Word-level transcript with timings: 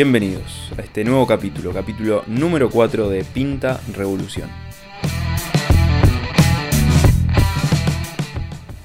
Bienvenidos 0.00 0.70
a 0.78 0.82
este 0.82 1.02
nuevo 1.02 1.26
capítulo, 1.26 1.72
capítulo 1.72 2.22
número 2.28 2.70
4 2.70 3.08
de 3.08 3.24
Pinta 3.24 3.80
Revolución. 3.92 4.48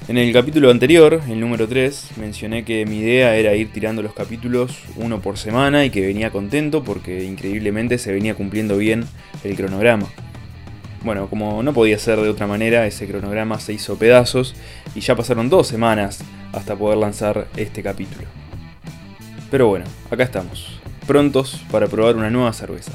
En 0.08 0.18
el 0.18 0.32
capítulo 0.32 0.72
anterior, 0.72 1.22
el 1.28 1.38
número 1.38 1.68
3, 1.68 2.14
mencioné 2.16 2.64
que 2.64 2.84
mi 2.84 2.98
idea 2.98 3.36
era 3.36 3.54
ir 3.54 3.70
tirando 3.70 4.02
los 4.02 4.12
capítulos 4.12 4.82
uno 4.96 5.20
por 5.20 5.38
semana 5.38 5.84
y 5.84 5.90
que 5.90 6.04
venía 6.04 6.32
contento 6.32 6.82
porque 6.82 7.22
increíblemente 7.22 7.98
se 7.98 8.10
venía 8.10 8.34
cumpliendo 8.34 8.76
bien 8.76 9.04
el 9.44 9.54
cronograma. 9.54 10.08
Bueno, 11.04 11.30
como 11.30 11.62
no 11.62 11.72
podía 11.72 11.96
ser 12.00 12.18
de 12.18 12.28
otra 12.28 12.48
manera, 12.48 12.88
ese 12.88 13.06
cronograma 13.06 13.60
se 13.60 13.72
hizo 13.72 13.96
pedazos 13.96 14.56
y 14.96 15.00
ya 15.00 15.14
pasaron 15.14 15.48
dos 15.48 15.68
semanas 15.68 16.24
hasta 16.52 16.74
poder 16.74 16.98
lanzar 16.98 17.46
este 17.56 17.84
capítulo. 17.84 18.26
Pero 19.48 19.68
bueno, 19.68 19.84
acá 20.10 20.24
estamos, 20.24 20.80
prontos 21.04 21.60
para 21.70 21.86
probar 21.86 22.16
una 22.16 22.30
nueva 22.30 22.52
cerveza. 22.52 22.92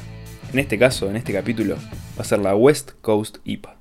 En 0.52 0.58
este 0.58 0.78
caso, 0.78 1.08
en 1.08 1.16
este 1.16 1.32
capítulo, 1.32 1.76
va 1.76 2.22
a 2.22 2.24
ser 2.24 2.40
la 2.40 2.54
West 2.54 2.92
Coast 3.00 3.38
IPA. 3.44 3.76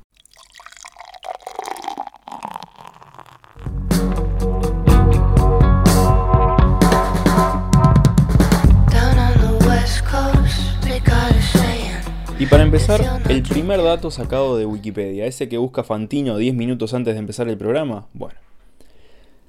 Y 12.37 12.45
para 12.45 12.63
empezar, 12.63 13.21
el 13.27 13.43
primer 13.43 13.83
dato 13.83 14.11
sacado 14.11 14.57
de 14.57 14.65
Wikipedia, 14.65 15.25
ese 15.25 15.49
que 15.49 15.57
busca 15.57 15.83
Fantino 15.83 16.37
10 16.37 16.55
minutos 16.55 16.93
antes 16.93 17.15
de 17.15 17.19
empezar 17.19 17.49
el 17.49 17.57
programa, 17.57 18.07
bueno. 18.13 18.39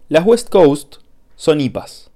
Las 0.08 0.26
West 0.26 0.48
Coast 0.48 0.96
son 1.36 1.60
IPAs. 1.60 2.10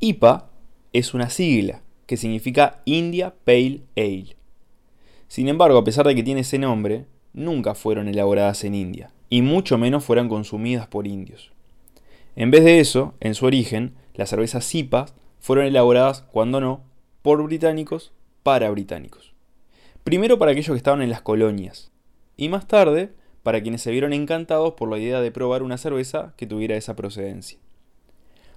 IPA 0.00 0.47
es 0.92 1.14
una 1.14 1.30
sigla 1.30 1.82
que 2.06 2.16
significa 2.16 2.80
India 2.84 3.34
Pale 3.44 3.82
Ale. 3.96 4.36
Sin 5.28 5.48
embargo, 5.48 5.78
a 5.78 5.84
pesar 5.84 6.06
de 6.06 6.14
que 6.14 6.22
tiene 6.22 6.40
ese 6.40 6.58
nombre, 6.58 7.04
nunca 7.34 7.74
fueron 7.74 8.08
elaboradas 8.08 8.64
en 8.64 8.74
India, 8.74 9.10
y 9.28 9.42
mucho 9.42 9.76
menos 9.76 10.04
fueron 10.04 10.28
consumidas 10.28 10.86
por 10.86 11.06
indios. 11.06 11.52
En 12.34 12.50
vez 12.50 12.64
de 12.64 12.80
eso, 12.80 13.14
en 13.20 13.34
su 13.34 13.46
origen, 13.46 13.94
las 14.14 14.30
cervezas 14.30 14.74
IPA 14.74 15.06
fueron 15.38 15.66
elaboradas, 15.66 16.22
cuando 16.22 16.60
no, 16.60 16.82
por 17.22 17.42
británicos 17.42 18.12
para 18.42 18.70
británicos. 18.70 19.34
Primero 20.02 20.38
para 20.38 20.52
aquellos 20.52 20.72
que 20.72 20.78
estaban 20.78 21.02
en 21.02 21.10
las 21.10 21.20
colonias, 21.20 21.92
y 22.36 22.48
más 22.48 22.66
tarde 22.66 23.12
para 23.42 23.60
quienes 23.60 23.82
se 23.82 23.90
vieron 23.90 24.12
encantados 24.12 24.74
por 24.74 24.90
la 24.90 24.98
idea 24.98 25.20
de 25.20 25.30
probar 25.30 25.62
una 25.62 25.78
cerveza 25.78 26.32
que 26.36 26.46
tuviera 26.46 26.76
esa 26.76 26.96
procedencia. 26.96 27.58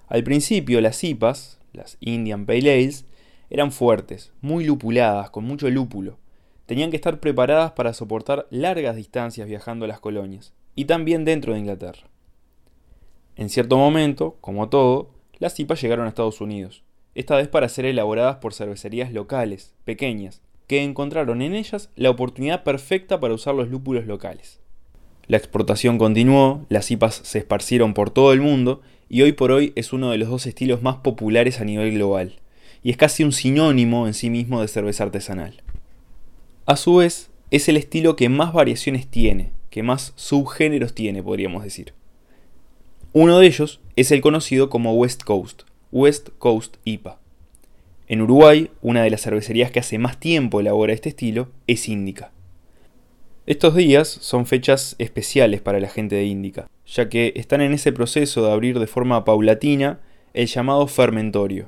Al 0.07 0.23
principio 0.23 0.81
las 0.81 1.03
IPAs, 1.03 1.60
las 1.73 1.97
Indian 1.99 2.45
Pale 2.45 2.71
Ales, 2.71 3.05
eran 3.49 3.71
fuertes, 3.71 4.31
muy 4.41 4.63
lupuladas, 4.63 5.29
con 5.29 5.43
mucho 5.43 5.69
lúpulo. 5.69 6.17
Tenían 6.65 6.89
que 6.89 6.95
estar 6.95 7.19
preparadas 7.19 7.71
para 7.71 7.93
soportar 7.93 8.47
largas 8.49 8.95
distancias 8.95 9.47
viajando 9.47 9.85
a 9.85 9.87
las 9.87 9.99
colonias, 9.99 10.53
y 10.75 10.85
también 10.85 11.25
dentro 11.25 11.53
de 11.53 11.59
Inglaterra. 11.59 12.09
En 13.35 13.49
cierto 13.49 13.77
momento, 13.77 14.37
como 14.41 14.69
todo, 14.69 15.11
las 15.39 15.59
IPAs 15.59 15.81
llegaron 15.81 16.05
a 16.05 16.09
Estados 16.09 16.41
Unidos, 16.41 16.83
esta 17.13 17.35
vez 17.35 17.47
para 17.47 17.67
ser 17.67 17.85
elaboradas 17.85 18.37
por 18.37 18.53
cervecerías 18.53 19.11
locales, 19.11 19.73
pequeñas, 19.83 20.41
que 20.67 20.83
encontraron 20.83 21.41
en 21.41 21.53
ellas 21.53 21.89
la 21.95 22.09
oportunidad 22.09 22.63
perfecta 22.63 23.19
para 23.19 23.33
usar 23.33 23.55
los 23.55 23.69
lúpulos 23.69 24.05
locales. 24.05 24.61
La 25.27 25.37
exportación 25.37 25.97
continuó, 25.97 26.65
las 26.69 26.89
IPAs 26.91 27.15
se 27.23 27.39
esparcieron 27.39 27.93
por 27.93 28.09
todo 28.09 28.31
el 28.31 28.41
mundo 28.41 28.81
y 29.13 29.23
hoy 29.23 29.33
por 29.33 29.51
hoy 29.51 29.73
es 29.75 29.91
uno 29.91 30.09
de 30.11 30.17
los 30.17 30.29
dos 30.29 30.45
estilos 30.45 30.81
más 30.81 30.95
populares 30.95 31.59
a 31.59 31.65
nivel 31.65 31.91
global, 31.95 32.39
y 32.81 32.91
es 32.91 32.97
casi 32.97 33.25
un 33.25 33.33
sinónimo 33.33 34.07
en 34.07 34.13
sí 34.13 34.29
mismo 34.29 34.61
de 34.61 34.69
cerveza 34.69 35.03
artesanal. 35.03 35.61
A 36.65 36.77
su 36.77 36.95
vez, 36.95 37.29
es 37.49 37.67
el 37.67 37.75
estilo 37.75 38.15
que 38.15 38.29
más 38.29 38.53
variaciones 38.53 39.07
tiene, 39.07 39.51
que 39.69 39.83
más 39.83 40.13
subgéneros 40.15 40.95
tiene, 40.95 41.21
podríamos 41.21 41.61
decir. 41.61 41.93
Uno 43.11 43.37
de 43.37 43.47
ellos 43.47 43.81
es 43.97 44.11
el 44.11 44.21
conocido 44.21 44.69
como 44.69 44.93
West 44.93 45.23
Coast, 45.23 45.63
West 45.91 46.29
Coast 46.37 46.77
IPA. 46.85 47.19
En 48.07 48.21
Uruguay, 48.21 48.71
una 48.81 49.03
de 49.03 49.09
las 49.09 49.23
cervecerías 49.23 49.71
que 49.71 49.81
hace 49.81 49.97
más 49.97 50.21
tiempo 50.21 50.61
elabora 50.61 50.93
este 50.93 51.09
estilo 51.09 51.49
es 51.67 51.89
Índica. 51.89 52.31
Estos 53.51 53.75
días 53.75 54.07
son 54.07 54.45
fechas 54.45 54.95
especiales 54.97 55.59
para 55.59 55.81
la 55.81 55.89
gente 55.89 56.15
de 56.15 56.23
Índica, 56.23 56.69
ya 56.85 57.09
que 57.09 57.33
están 57.35 57.59
en 57.59 57.73
ese 57.73 57.91
proceso 57.91 58.45
de 58.45 58.51
abrir 58.53 58.79
de 58.79 58.87
forma 58.87 59.25
paulatina 59.25 59.99
el 60.33 60.47
llamado 60.47 60.87
Fermentorio, 60.87 61.67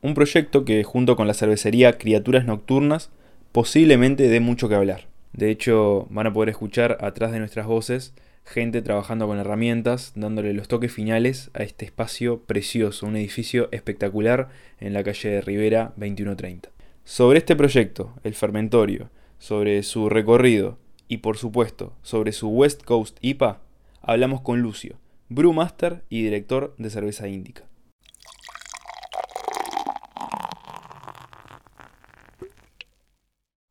un 0.00 0.14
proyecto 0.14 0.64
que 0.64 0.82
junto 0.82 1.16
con 1.16 1.26
la 1.26 1.34
cervecería 1.34 1.98
Criaturas 1.98 2.46
Nocturnas 2.46 3.10
posiblemente 3.52 4.30
dé 4.30 4.40
mucho 4.40 4.70
que 4.70 4.76
hablar. 4.76 5.08
De 5.34 5.50
hecho, 5.50 6.06
van 6.08 6.26
a 6.26 6.32
poder 6.32 6.48
escuchar 6.48 6.96
atrás 7.02 7.32
de 7.32 7.38
nuestras 7.38 7.66
voces 7.66 8.14
gente 8.46 8.80
trabajando 8.80 9.26
con 9.26 9.38
herramientas, 9.38 10.12
dándole 10.14 10.54
los 10.54 10.68
toques 10.68 10.90
finales 10.90 11.50
a 11.52 11.64
este 11.64 11.84
espacio 11.84 12.40
precioso, 12.44 13.04
un 13.04 13.16
edificio 13.16 13.68
espectacular 13.72 14.48
en 14.80 14.94
la 14.94 15.04
calle 15.04 15.28
de 15.28 15.42
Rivera 15.42 15.92
2130. 15.96 16.70
Sobre 17.04 17.36
este 17.36 17.56
proyecto, 17.56 18.14
el 18.24 18.34
fermentorio, 18.34 19.10
sobre 19.38 19.82
su 19.82 20.08
recorrido 20.08 20.78
y 21.10 21.18
por 21.18 21.36
supuesto 21.36 21.92
sobre 22.02 22.30
su 22.30 22.48
West 22.50 22.84
Coast 22.84 23.18
IPA, 23.20 23.58
hablamos 24.00 24.42
con 24.42 24.60
Lucio, 24.62 24.94
brewmaster 25.28 26.04
y 26.08 26.22
director 26.22 26.72
de 26.78 26.88
cerveza 26.88 27.26
índica. 27.26 27.64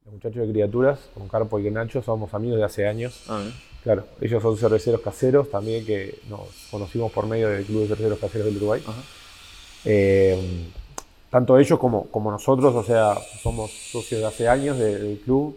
Los 0.05 0.13
muchachos 0.13 0.47
de 0.47 0.53
criaturas, 0.53 0.99
con 1.13 1.27
Carpo 1.27 1.59
y 1.59 1.69
Nacho, 1.69 2.01
somos 2.01 2.33
amigos 2.33 2.57
de 2.57 2.63
hace 2.65 2.87
años. 2.87 3.23
Ah, 3.27 3.43
¿eh? 3.47 3.51
Claro, 3.83 4.05
ellos 4.19 4.41
son 4.43 4.57
cerveceros 4.57 5.01
caseros 5.01 5.49
también 5.49 5.85
que 5.85 6.19
nos 6.29 6.49
conocimos 6.69 7.11
por 7.11 7.25
medio 7.27 7.47
del 7.49 7.63
Club 7.65 7.81
de 7.83 7.87
Cerveceros 7.87 8.19
Caseros 8.19 8.45
del 8.47 8.57
Uruguay. 8.57 8.81
Ajá. 8.85 9.01
Eh, 9.85 10.67
tanto 11.29 11.57
ellos 11.57 11.79
como, 11.79 12.07
como 12.07 12.31
nosotros, 12.31 12.75
o 12.75 12.83
sea, 12.83 13.15
somos 13.41 13.71
socios 13.71 14.19
de 14.21 14.27
hace 14.27 14.47
años 14.49 14.77
de- 14.77 14.99
del 14.99 15.19
club. 15.19 15.55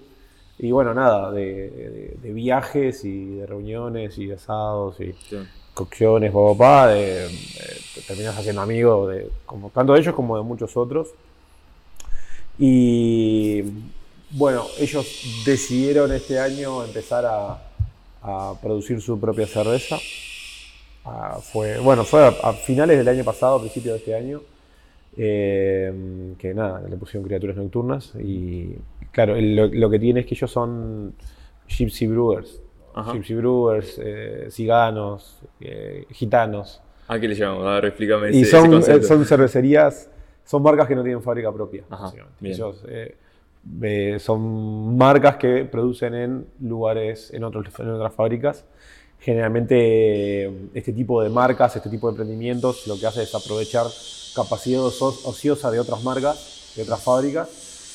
Y 0.58 0.70
bueno, 0.70 0.94
nada, 0.94 1.30
de, 1.32 1.70
de- 1.70 2.16
de 2.22 2.32
viajes 2.32 3.04
y 3.04 3.36
de 3.36 3.46
reuniones 3.46 4.16
y 4.18 4.26
de 4.26 4.34
asados 4.34 5.00
y 5.00 5.12
Sí. 5.28 5.38
cocciones, 5.74 6.30
papá, 6.32 6.88
de, 6.88 7.28
te 7.94 8.00
terminas 8.02 8.36
haciendo 8.38 8.60
amigos 8.62 9.10
de 9.12 9.30
como, 9.46 9.70
tanto 9.70 9.94
de 9.94 10.00
ellos 10.00 10.14
como 10.14 10.36
de 10.36 10.42
muchos 10.42 10.76
otros. 10.76 11.08
Y 12.58 13.62
bueno, 14.30 14.64
ellos 14.78 15.42
decidieron 15.44 16.12
este 16.12 16.38
año 16.38 16.84
empezar 16.84 17.24
a, 17.26 17.58
a 18.22 18.54
producir 18.60 19.00
su 19.00 19.19
propia 19.19 19.46
cerveza. 19.46 19.98
Ah, 21.04 21.38
fue, 21.42 21.78
bueno, 21.80 22.04
fue 22.04 22.24
a, 22.24 22.28
a 22.42 22.52
finales 22.52 22.96
del 22.98 23.08
año 23.08 23.24
pasado, 23.24 23.56
a 23.56 23.60
principios 23.60 23.94
de 23.94 23.98
este 23.98 24.14
año, 24.14 24.40
eh, 25.17 26.35
que 26.38 26.55
nada, 26.55 26.82
le 26.88 26.97
pusieron 26.97 27.26
criaturas 27.26 27.56
nocturnas. 27.56 28.14
Y 28.19 28.76
claro, 29.11 29.37
el- 29.37 29.55
lo, 29.56 29.67
lo 29.67 29.91
que 29.91 29.99
tiene 29.99 30.20
es 30.20 30.26
que 30.26 30.35
ellos 30.35 30.50
son 30.50 31.14
Gypsy 31.69 32.06
Brewers. 32.06 32.61
Ajá. 32.94 33.12
Gypsy 33.12 33.35
Brewers, 33.35 33.99
eh, 34.03 34.47
ciganos, 34.50 35.41
eh, 35.61 36.06
gitanos. 36.11 36.82
¿A 37.09 37.19
qué 37.19 37.29
le 37.29 37.35
llamamos? 37.35 37.67
A 37.67 37.75
ver, 37.75 37.85
explícame 37.87 38.31
Y 38.32 38.43
ese, 38.43 38.50
son, 38.50 38.75
ese 38.75 38.97
eh, 38.97 39.03
son 39.03 39.25
cervecerías, 39.25 40.11
son 40.44 40.62
marcas 40.62 40.87
que 40.88 40.94
no 40.94 41.03
tienen 41.03 41.23
fábrica 41.23 41.53
propia. 41.53 41.85
Ajá. 41.91 42.12
Ellos 42.43 42.85
son 44.19 44.97
marcas 44.97 45.37
que 45.37 45.65
producen 45.65 46.15
en 46.15 46.47
lugares, 46.61 47.32
en, 47.32 47.44
otros, 47.44 47.67
en 47.79 47.88
otras 47.91 48.15
fábricas. 48.15 48.65
Generalmente 49.22 49.76
eh, 50.46 50.52
este 50.74 50.92
tipo 50.92 51.22
de 51.22 51.28
marcas, 51.28 51.76
este 51.76 51.88
tipo 51.88 52.08
de 52.08 52.12
emprendimientos, 52.12 52.86
lo 52.88 52.98
que 52.98 53.06
hace 53.06 53.22
es 53.22 53.32
aprovechar 53.34 53.86
capacidad 54.34 54.82
ociosa 54.82 55.70
de 55.70 55.78
otras 55.78 56.02
marcas, 56.02 56.72
de 56.74 56.82
otras 56.82 57.00
fábricas, 57.00 57.48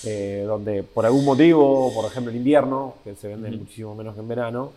eh, 0.05 0.45
donde 0.47 0.83
por 0.83 1.05
algún 1.05 1.25
motivo, 1.25 1.93
por 1.93 2.05
ejemplo 2.05 2.31
el 2.31 2.37
invierno, 2.37 2.95
que 3.03 3.13
se 3.15 3.27
vende 3.27 3.49
Ujú. 3.49 3.57
muchísimo 3.57 3.93
menos 3.95 4.13
que 4.13 4.21
en 4.21 4.27
verano, 4.29 4.71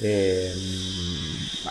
eh, 0.00 0.54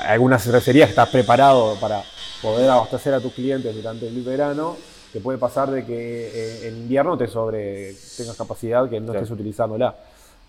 algunas 0.06 0.44
cervecerías 0.44 0.88
que 0.88 0.92
estás 0.92 1.08
preparado 1.08 1.76
para 1.80 2.04
poder 2.42 2.70
abastecer 2.70 3.14
a 3.14 3.22
tus 3.22 3.32
clientes 3.32 3.74
durante 3.74 4.08
el 4.10 4.22
verano, 4.24 4.76
te 5.14 5.22
puede 5.22 5.38
pasar 5.38 5.72
de 5.72 5.86
que 5.86 6.28
eh, 6.34 6.68
en 6.68 6.78
invierno 6.80 7.18
te 7.18 7.28
sobre 7.28 7.96
tengas 8.18 8.36
capacidad 8.36 8.90
que 8.90 9.00
no 9.00 9.06
Claro. 9.08 9.20
estés 9.20 9.32
utilizándola. 9.32 9.96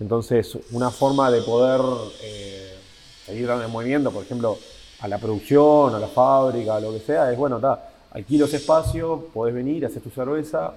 Entonces, 0.01 0.59
una 0.73 0.91
forma 0.91 1.31
de 1.31 1.43
poder 1.43 1.81
eh, 2.23 2.78
seguir 3.29 3.47
dando 3.47 3.69
movimiento, 3.69 4.11
por 4.11 4.25
ejemplo, 4.25 4.59
a 5.01 5.09
la 5.09 5.19
producción, 5.19 5.95
a 5.95 5.99
la 5.99 6.09
fábrica, 6.09 6.77
a 6.77 6.81
lo 6.81 6.93
que 6.93 7.01
sea, 7.01 7.31
es 7.31 7.39
bueno, 7.39 7.57
está, 7.57 7.91
alquilo 8.13 8.47
ese 8.47 8.57
espacio, 8.57 9.29
podés 9.33 9.55
venir, 9.55 9.85
haces 9.87 10.03
tu 10.03 10.11
cerveza 10.11 10.73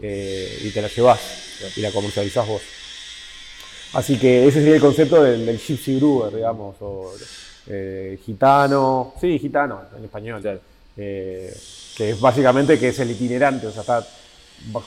eh, 0.00 0.58
y 0.62 0.70
te 0.70 0.82
la 0.82 0.88
llevas 0.88 1.20
y 1.76 1.80
la 1.80 1.90
comercializás 1.90 2.46
vos. 2.46 2.62
Así 3.94 4.18
que 4.18 4.46
ese 4.46 4.60
sería 4.60 4.74
el 4.74 4.80
concepto 4.80 5.22
del, 5.22 5.46
del 5.46 5.58
Gypsy 5.58 5.96
Brewer, 5.96 6.34
digamos, 6.34 6.76
o 6.80 7.12
eh, 7.66 8.18
gitano, 8.24 9.14
sí, 9.20 9.38
gitano 9.38 9.80
en 9.96 10.04
español. 10.04 10.40
Claro. 10.42 10.60
eh, 10.96 11.56
que 11.96 12.10
es 12.10 12.20
básicamente 12.20 12.78
que 12.78 12.88
es 12.88 12.98
el 12.98 13.10
itinerante, 13.12 13.68
o 13.68 13.70
sea, 13.70 13.82
está, 13.82 14.06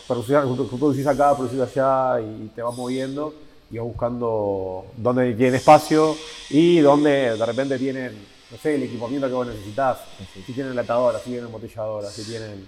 producís 0.07 1.07
acá, 1.07 1.35
producís 1.35 1.59
allá 1.59 2.19
y 2.21 2.47
te 2.53 2.61
vas 2.61 2.75
moviendo 2.75 3.33
y 3.71 3.77
vas 3.77 3.87
buscando 3.87 4.85
dónde 4.97 5.33
tienen 5.33 5.55
espacio 5.55 6.15
y 6.49 6.79
dónde 6.79 7.37
de 7.37 7.45
repente 7.45 7.77
tienen, 7.77 8.13
no 8.51 8.57
sé, 8.57 8.75
el 8.75 8.83
equipamiento 8.83 9.27
que 9.27 9.33
vos 9.33 9.47
necesitas, 9.47 9.99
si 10.45 10.53
tienen 10.53 10.75
latadora, 10.75 11.19
si 11.19 11.31
tienen 11.31 11.45
embotelladora, 11.45 12.09
si 12.09 12.23
tienen 12.23 12.67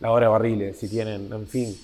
lavadora 0.00 0.26
de 0.26 0.32
barriles, 0.32 0.76
si 0.78 0.88
tienen, 0.88 1.32
en 1.32 1.46
fin. 1.46 1.76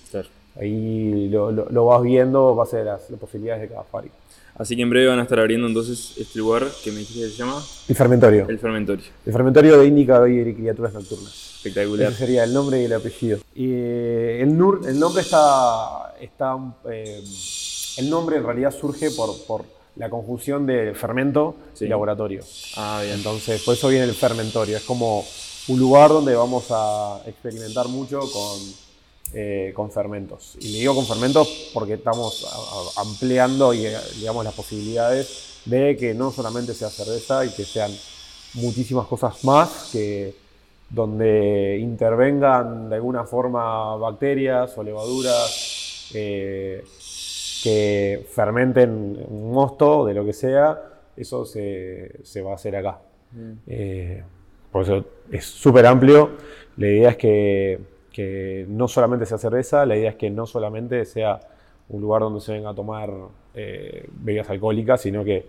Ahí 0.61 1.29
lo, 1.31 1.85
vas 1.85 2.03
viendo, 2.03 2.55
va 2.55 2.65
a 2.65 2.67
ser 2.67 2.85
las, 2.85 3.03
posibilidades 3.21 3.63
de 3.63 3.69
cada 3.69 3.85
fábrica. 3.85 4.15
Así 4.57 4.77
que 4.77 4.83
en 4.83 4.91
breve 4.91 5.09
van 5.09 5.19
a 5.19 5.23
estar 5.23 5.41
abriendo 5.41 5.67
entonces 5.67 6.15
este 6.17 6.39
lugar 6.39 6.65
que 6.85 6.93
me 6.93 6.99
dijiste 6.99 7.27
que 7.27 7.31
se 7.33 7.37
llama. 7.39 7.61
El 7.89 7.97
fermentorio. 7.97 8.47
El 8.49 8.59
fermentorio. 8.61 9.05
El 9.27 9.33
fermentorio 9.33 9.79
de 9.79 9.87
Índica 9.87 10.29
y 10.29 10.55
criaturas 10.55 10.95
nocturnas. 10.95 11.55
Espectacular. 11.57 12.13
Ese 12.13 12.19
sería 12.19 12.45
el 12.45 12.55
nombre 12.55 12.81
y 12.81 12.85
el 12.85 12.93
apellido. 12.93 13.39
Y 13.57 13.73
eh, 13.73 14.43
el, 14.43 14.57
NUR, 14.57 14.83
el 14.87 15.01
nombre 15.01 15.23
está. 15.23 16.15
está 16.21 16.57
eh, 16.89 17.21
el 17.97 18.11
nombre 18.11 18.37
en 18.37 18.45
realidad 18.45 18.75
surge 18.75 19.11
por, 19.11 19.45
por 19.47 19.65
la 19.97 20.11
conjunción 20.11 20.67
de 20.67 20.95
fermento 20.95 21.55
y 21.81 21.87
laboratorio. 21.87 22.43
Ah, 22.77 23.01
bien. 23.03 23.17
Entonces, 23.17 23.63
por 23.63 23.75
eso 23.75 23.89
viene 23.89 24.05
el 24.05 24.15
fermentorio. 24.15 24.77
Es 24.77 24.83
como 24.83 25.25
un 25.69 25.79
lugar 25.79 26.11
donde 26.11 26.35
vamos 26.35 26.67
a 26.71 27.21
experimentar 27.27 27.89
mucho 27.89 28.21
con, 28.21 28.61
eh, 29.33 29.73
con 29.75 29.91
fermentos. 29.91 30.57
Y 30.61 30.73
le 30.73 30.79
digo 30.81 30.95
con 30.95 31.07
fermentos 31.07 31.71
porque 31.73 31.95
estamos 31.95 32.47
ampliando 32.97 33.73
y, 33.73 33.87
digamos, 34.17 34.45
las 34.45 34.55
posibilidades 34.55 35.61
de 35.65 35.97
que 35.97 36.13
no 36.13 36.31
solamente 36.31 36.75
sea 36.75 36.91
cerveza 36.91 37.45
y 37.47 37.51
que 37.51 37.65
sean 37.65 37.91
muchísimas 38.55 39.07
cosas 39.07 39.43
más, 39.45 39.91
que 39.93 40.35
donde 40.91 41.79
intervengan 41.81 42.89
de 42.89 42.97
alguna 42.97 43.25
forma 43.25 43.97
bacterias 43.97 44.77
o 44.77 44.83
levaduras 44.83 46.11
eh, 46.15 46.85
que 47.65 48.27
fermenten 48.29 48.91
un 49.27 49.51
mosto 49.51 50.05
de 50.05 50.13
lo 50.13 50.23
que 50.25 50.35
sea, 50.35 50.79
eso 51.17 51.47
se, 51.47 52.43
va 52.45 52.53
a 52.53 52.55
hacer 52.57 52.77
acá. 52.77 53.01
Mm. 53.33 53.53
Eh, 53.67 54.23
por 54.71 54.83
eso 54.83 55.05
es 55.33 55.47
súper 55.47 55.87
amplio. 55.87 56.33
La 56.77 56.87
idea 56.87 57.11
es 57.11 57.17
que, 57.17 58.67
no 58.69 58.87
solamente 58.87 59.25
sea 59.25 59.39
cerveza, 59.39 59.87
la 59.87 59.97
idea 59.97 60.11
es 60.11 60.17
que 60.17 60.29
no 60.29 60.47
solamente 60.47 61.05
sea 61.07 61.41
un 61.89 62.03
lugar 62.03 62.21
donde 62.21 62.41
se 62.41 62.53
venga 62.53 62.71
a 62.71 62.75
tomar 62.75 63.11
eh, 63.55 64.07
bebidas 64.13 64.51
alcohólicas, 64.51 65.01
sino 65.01 65.25
que, 65.25 65.47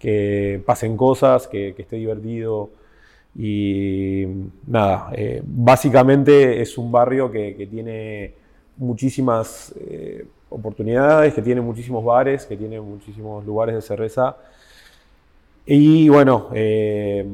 que, 0.00 0.62
pasen 0.64 0.96
cosas, 0.96 1.46
que, 1.46 1.74
esté 1.76 1.96
divertido. 1.96 2.70
Y 3.36 4.24
nada, 4.66 5.10
eh, 5.12 5.42
básicamente 5.44 6.62
es 6.62 6.78
un 6.78 6.90
barrio 6.90 7.30
que, 7.30 7.68
tiene 7.70 8.41
muchísimas 8.76 9.74
eh, 9.78 10.26
oportunidades, 10.50 11.34
que 11.34 11.42
tiene 11.42 11.60
muchísimos 11.60 12.04
bares, 12.04 12.46
que 12.46 12.56
tiene 12.56 12.80
muchísimos 12.80 13.44
lugares 13.44 13.74
de 13.74 13.82
cerveza 13.82 14.36
y 15.64 16.08
bueno, 16.08 16.48
eh, 16.54 17.24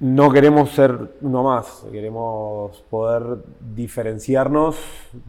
no 0.00 0.30
queremos 0.30 0.70
ser 0.70 1.16
uno 1.22 1.42
más, 1.42 1.84
queremos 1.90 2.76
poder 2.90 3.38
diferenciarnos 3.74 4.76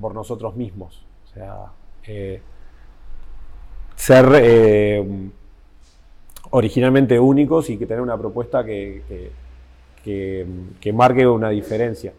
por 0.01 0.13
nosotros 0.13 0.56
mismos. 0.56 1.06
O 1.25 1.34
sea, 1.34 1.56
eh, 2.06 2.42
ser 3.96 5.06
originalmente 6.51 7.19
únicos 7.19 7.69
y 7.69 7.78
que 7.78 7.86
tener 7.86 8.01
una 8.01 8.18
propuesta 8.18 8.66
que, 8.66 9.31
que, 10.04 10.94
marque 10.94 11.25
una 11.25 11.50
diferencia. 11.50 12.13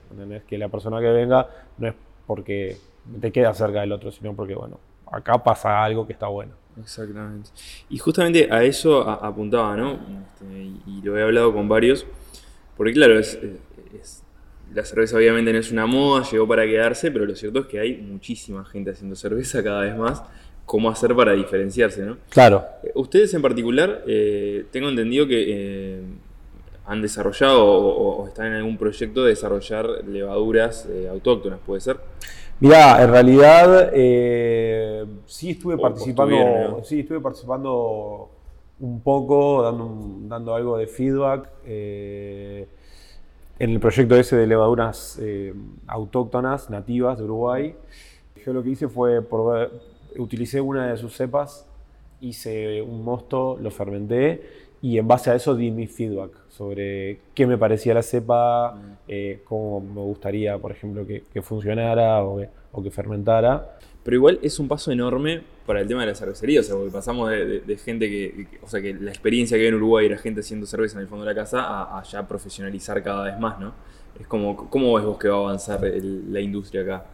Que 0.48 0.58
la 0.58 0.68
persona 0.68 1.00
que 1.00 1.08
venga 1.08 1.48
no 1.78 1.88
es 1.88 1.94
porque 2.30 2.76
te 3.20 3.32
queda 3.32 3.52
cerca 3.54 3.80
del 3.80 3.90
otro, 3.90 4.12
sino 4.12 4.36
porque, 4.36 4.54
bueno, 4.54 4.78
acá 5.10 5.42
pasa 5.42 5.82
algo 5.82 6.06
que 6.06 6.12
está 6.12 6.28
bueno. 6.28 6.52
Exactamente. 6.80 7.50
Y 7.88 7.98
justamente 7.98 8.46
a 8.52 8.62
eso 8.62 9.02
apuntaba, 9.02 9.76
¿no? 9.76 9.94
Este, 9.94 10.70
y 10.86 11.02
lo 11.02 11.18
he 11.18 11.24
hablado 11.24 11.52
con 11.52 11.68
varios, 11.68 12.06
porque 12.76 12.92
claro, 12.92 13.18
es, 13.18 13.36
la 14.72 14.84
cerveza 14.84 15.16
obviamente 15.16 15.52
no 15.52 15.58
es 15.58 15.72
una 15.72 15.86
moda, 15.86 16.24
llegó 16.30 16.46
para 16.46 16.64
quedarse, 16.66 17.10
pero 17.10 17.26
lo 17.26 17.34
cierto 17.34 17.58
es 17.58 17.66
que 17.66 17.80
hay 17.80 17.96
muchísima 17.96 18.64
gente 18.64 18.92
haciendo 18.92 19.16
cerveza 19.16 19.60
cada 19.64 19.80
vez 19.80 19.96
más. 19.96 20.22
¿Cómo 20.66 20.88
hacer 20.88 21.16
para 21.16 21.32
diferenciarse, 21.32 22.02
no? 22.02 22.16
Claro. 22.28 22.64
Eh, 22.84 22.92
ustedes 22.94 23.34
en 23.34 23.42
particular, 23.42 24.04
eh, 24.06 24.66
tengo 24.70 24.88
entendido 24.88 25.26
que 25.26 25.46
eh, 25.48 26.02
han 26.90 27.00
desarrollado 27.00 27.64
o, 27.64 28.26
están 28.26 28.46
en 28.46 28.54
algún 28.54 28.76
proyecto 28.76 29.22
de 29.22 29.30
desarrollar 29.30 29.86
levaduras 30.08 30.88
autóctonas, 31.08 31.60
¿puede 31.64 31.80
ser? 31.80 32.00
Mira, 32.58 33.00
en 33.00 33.10
realidad 33.10 33.90
eh, 33.94 35.06
sí 35.24 35.50
estuve 35.50 35.78
participando, 35.78 36.82
sí 36.82 37.00
estuve 37.00 37.20
participando 37.20 38.28
un 38.80 39.00
poco, 39.02 39.62
dando, 40.28 40.54
algo 40.54 40.76
de 40.76 40.88
feedback 40.88 41.48
eh, 41.64 42.66
en 43.58 43.70
el 43.70 43.78
proyecto 43.78 44.16
ese 44.16 44.36
de 44.36 44.48
levaduras 44.48 45.16
eh, 45.22 45.54
autóctonas 45.86 46.70
nativas 46.70 47.18
de 47.18 47.24
Uruguay. 47.24 47.76
Yo 48.44 48.52
lo 48.52 48.64
que 48.64 48.70
hice 48.70 48.88
fue 48.88 49.22
probar, 49.22 49.70
utilicé 50.18 50.60
una 50.60 50.90
de 50.90 50.96
sus 50.96 51.16
cepas, 51.16 51.66
hice 52.20 52.82
un 52.82 53.04
mosto, 53.04 53.58
lo 53.60 53.70
fermenté 53.70 54.69
y 54.82 54.98
en 54.98 55.06
base 55.06 55.30
a 55.30 55.34
eso 55.34 55.54
di 55.54 55.70
mi 55.70 55.86
feedback 55.86 56.32
sobre 56.48 57.20
qué 57.34 57.46
me 57.46 57.58
parecía 57.58 57.94
la 57.94 58.02
cepa, 58.02 58.72
mm. 58.72 58.96
eh, 59.08 59.40
cómo 59.44 59.80
me 59.80 60.00
gustaría, 60.00 60.56
por 60.58 60.72
ejemplo, 60.72 61.06
que, 61.06 61.42
funcionara 61.42 62.22
o 62.22 62.38
que, 62.82 62.90
fermentara. 62.90 63.76
Pero 64.02 64.16
igual 64.16 64.38
es 64.42 64.58
un 64.58 64.68
paso 64.68 64.90
enorme 64.90 65.42
para 65.66 65.80
el 65.80 65.88
tema 65.88 66.00
de 66.00 66.08
la 66.08 66.14
cervecería, 66.14 66.60
o 66.60 66.62
sea, 66.62 66.74
porque 66.74 66.90
pasamos 66.90 67.30
de, 67.30 67.80
gente 67.84 68.08
que, 68.08 68.46
o 68.62 68.68
sea, 68.68 68.80
que 68.80 68.94
la 68.94 69.10
experiencia 69.10 69.56
que 69.58 69.64
hay 69.64 69.68
en 69.68 69.74
Uruguay 69.74 70.06
era 70.06 70.16
gente 70.16 70.40
haciendo 70.40 70.66
cerveza 70.66 70.96
en 70.96 71.02
el 71.02 71.08
fondo 71.08 71.26
de 71.26 71.34
la 71.34 71.40
casa 71.40 71.98
a, 71.98 72.02
ya 72.02 72.26
profesionalizar 72.26 73.02
cada 73.02 73.24
vez 73.24 73.38
más, 73.38 73.60
¿no? 73.60 73.74
Es 74.18 74.26
como, 74.26 74.56
¿cómo 74.68 74.94
ves 74.94 75.04
vos 75.04 75.18
que 75.18 75.28
va 75.28 75.36
a 75.36 75.40
avanzar 75.40 75.80
la 75.82 76.40
industria 76.40 76.82
acá? 76.82 77.04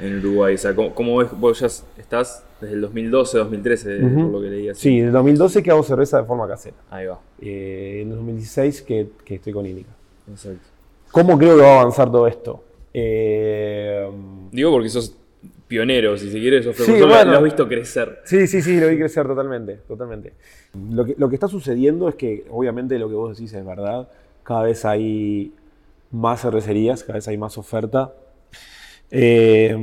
En, 0.00 0.18
Uruguay? 0.18 0.54
O 0.54 0.58
sea, 0.58 0.74
¿cómo, 0.74 1.16
ves? 1.18 1.28
Vos 1.32 1.60
ya 1.60 1.66
estás 1.66 2.44
desde 2.60 2.74
el 2.74 2.80
2012, 2.82 3.38
2013, 3.38 3.98
por 3.98 4.30
lo 4.30 4.40
que 4.40 4.50
leí 4.50 4.74
Sí, 4.74 4.98
en 4.98 5.06
el 5.06 5.12
2012 5.12 5.62
que 5.62 5.70
hago 5.70 5.82
cerveza 5.82 6.20
de 6.20 6.24
forma 6.24 6.48
casera. 6.48 6.76
Ahí 6.90 7.06
va. 7.06 7.20
Eh, 7.40 8.00
en 8.02 8.10
el 8.10 8.16
2016 8.16 8.82
que, 8.82 9.08
que 9.24 9.36
estoy 9.36 9.52
con 9.52 9.66
Índica. 9.66 9.90
Exacto. 10.30 10.76
¿Cómo 11.10 11.38
creo 11.38 11.56
que 11.56 11.62
va 11.62 11.78
a 11.78 11.80
avanzar 11.80 12.10
todo 12.10 12.26
esto? 12.26 12.62
Eh, 12.92 14.08
Digo 14.52 14.70
porque 14.70 14.88
sos 14.88 15.14
pionero, 15.68 16.16
si 16.16 16.30
se 16.30 16.38
quiere, 16.38 16.62
sos 16.62 16.76
sí, 16.76 16.98
lo 16.98 17.14
has 17.14 17.42
visto 17.42 17.68
crecer. 17.68 18.20
Sí, 18.24 18.46
sí, 18.46 18.62
sí, 18.62 18.78
lo 18.80 18.88
vi 18.88 18.96
crecer 18.96 19.26
totalmente, 19.26 19.76
totalmente. 19.88 20.32
Lo 20.90 21.04
que, 21.04 21.14
lo 21.18 21.28
que 21.28 21.34
está 21.36 21.48
sucediendo 21.48 22.08
es 22.08 22.14
que, 22.14 22.44
obviamente, 22.50 22.98
lo 22.98 23.08
que 23.08 23.14
vos 23.14 23.36
decís 23.36 23.52
es 23.52 23.64
verdad. 23.64 24.08
Cada 24.42 24.62
vez 24.62 24.84
hay 24.84 25.52
más 26.10 26.40
cervecerías, 26.40 27.02
cada 27.02 27.14
vez 27.14 27.28
hay 27.28 27.36
más 27.36 27.58
oferta. 27.58 28.14
Eh, 29.10 29.76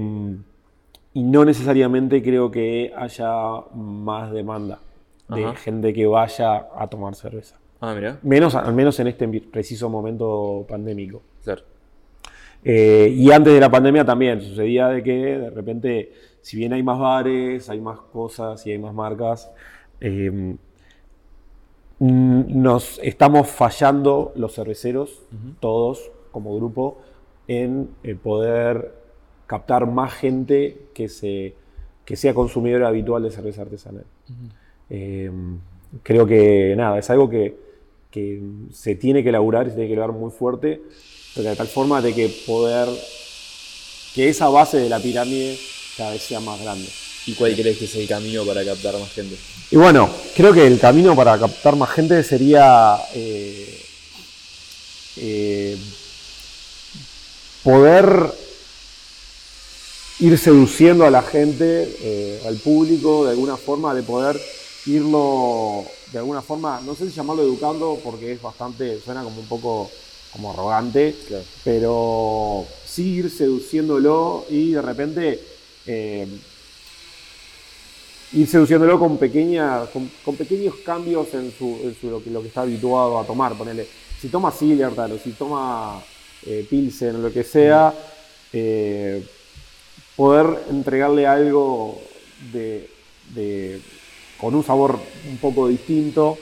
y 1.13 1.23
no 1.23 1.45
necesariamente 1.45 2.21
creo 2.23 2.49
que 2.49 2.91
haya 2.95 3.31
más 3.73 4.31
demanda 4.31 4.79
de 5.29 5.55
gente 5.55 5.93
que 5.93 6.05
vaya 6.05 6.67
a 6.75 6.87
tomar 6.87 7.15
cerveza. 7.15 7.57
Ah, 7.79 7.93
mira. 7.95 8.19
Menos, 8.23 8.55
al 8.55 8.73
menos 8.73 8.99
en 8.99 9.07
este 9.07 9.27
preciso 9.41 9.89
momento 9.89 10.65
pandémico. 10.67 11.21
Claro. 11.43 11.61
Eh, 12.63 13.13
y 13.13 13.29
antes 13.31 13.53
de 13.53 13.59
la 13.59 13.69
pandemia 13.69 14.05
también 14.05 14.41
sucedía 14.41 14.87
de 14.87 15.03
que 15.03 15.37
de 15.37 15.49
repente, 15.49 16.13
si 16.41 16.57
bien 16.57 16.73
hay 16.73 16.81
más 16.81 16.97
bares, 16.97 17.69
hay 17.69 17.81
más 17.81 17.99
cosas 17.99 18.65
y 18.65 18.71
hay 18.71 18.77
más 18.77 18.93
marcas, 18.93 19.51
em, 19.99 20.57
nos 21.99 22.99
estamos 23.03 23.47
fallando 23.49 24.33
los 24.35 24.55
cerveceros, 24.55 25.21
todos 25.59 26.11
como 26.31 26.55
grupo, 26.55 27.01
en 27.47 27.89
poder 28.21 29.02
captar 29.53 29.85
más 29.85 30.11
gente 30.15 30.87
que, 30.95 31.07
se, 31.07 31.53
que 32.03 32.15
sea 32.15 32.33
consumidora 32.33 32.87
habitual 32.87 33.21
de 33.21 33.29
cerveza 33.29 33.61
artesanal. 33.61 34.03
Em, 34.89 35.59
creo 36.01 36.25
que 36.25 36.73
nada, 36.75 36.97
es 36.97 37.07
algo 37.11 37.29
que, 37.29 37.55
que, 38.09 38.41
se 38.71 38.95
tiene 38.95 39.21
que 39.21 39.29
elaborar 39.29 39.67
y 39.67 39.69
se 39.69 39.75
tiene 39.75 39.89
que 39.89 39.93
elaborar 39.93 40.19
muy 40.19 40.31
fuerte, 40.31 40.81
de 41.35 41.55
tal 41.55 41.67
forma 41.67 42.01
de 42.01 42.15
que 42.15 42.29
poder, 42.47 42.87
que 44.15 44.29
esa 44.29 44.49
base 44.49 44.77
de 44.77 44.89
la 44.89 44.99
pirámide 44.99 45.55
cada 45.97 46.13
vez 46.13 46.23
sea 46.23 46.39
más 46.39 46.59
grande. 46.59 46.89
¿Y 47.27 47.35
cuál 47.35 47.53
crees 47.53 47.77
que 47.77 47.85
es 47.85 47.95
el 47.95 48.07
camino 48.07 48.43
para 48.45 48.65
captar 48.65 48.97
más 48.97 49.11
gente? 49.11 49.35
Y 49.69 49.75
bueno, 49.75 50.09
creo 50.35 50.51
que 50.51 50.65
el 50.65 50.79
camino 50.79 51.15
para 51.15 51.37
captar 51.37 51.75
más 51.75 51.91
gente 51.91 52.23
sería 52.23 52.97
eh, 53.13 53.81
eh, 55.17 55.77
poder 57.63 58.33
ir 60.19 60.37
seduciendo 60.37 61.05
a 61.05 61.11
la 61.11 61.21
gente, 61.21 61.95
eh, 62.01 62.41
al 62.47 62.57
público, 62.57 63.25
de 63.25 63.31
alguna 63.31 63.57
forma, 63.57 63.93
de 63.93 64.03
poder 64.03 64.39
irlo 64.85 65.85
de 66.11 66.19
alguna 66.19 66.41
forma, 66.43 66.79
no 66.85 66.93
sé 66.93 67.09
si 67.09 67.15
llamarlo 67.15 67.41
educando 67.41 67.99
porque 68.03 68.33
es 68.33 68.41
bastante, 68.41 68.99
suena 69.01 69.23
como 69.23 69.39
un 69.39 69.47
poco 69.47 69.89
como 70.31 70.51
arrogante, 70.51 71.15
pero 71.63 72.65
sí 72.85 73.15
ir 73.15 73.29
seduciéndolo 73.31 74.45
y 74.49 74.71
de 74.71 74.81
repente 74.81 75.39
eh, 75.87 76.27
ir 78.33 78.47
seduciéndolo 78.47 78.99
con, 78.99 79.17
pequeña, 79.17 79.85
con, 79.91 80.35
pequeños 80.35 80.75
cambios 80.85 81.33
en, 81.33 81.51
su, 81.57 81.95
lo, 82.03 82.23
que, 82.23 82.29
lo, 82.29 82.41
que, 82.41 82.47
está 82.47 82.61
habituado 82.61 83.19
a 83.19 83.25
tomar. 83.25 83.55
Ponele, 83.55 83.87
si 84.19 84.27
toma 84.27 84.51
Sillertal 84.51 85.13
o 85.13 85.17
si 85.19 85.31
toma 85.31 86.01
eh, 86.45 86.65
Pilsen 86.69 87.15
o 87.15 87.19
lo 87.19 87.33
que 87.33 87.43
sea, 87.43 87.93
eh, 88.51 89.23
poder 90.15 90.63
entregarle 90.69 91.27
algo 91.27 91.99
de, 92.51 92.89
con 94.39 94.55
un 94.55 94.63
sabor 94.63 94.99
un 95.29 95.37
poco 95.37 95.67
distinto 95.67 96.37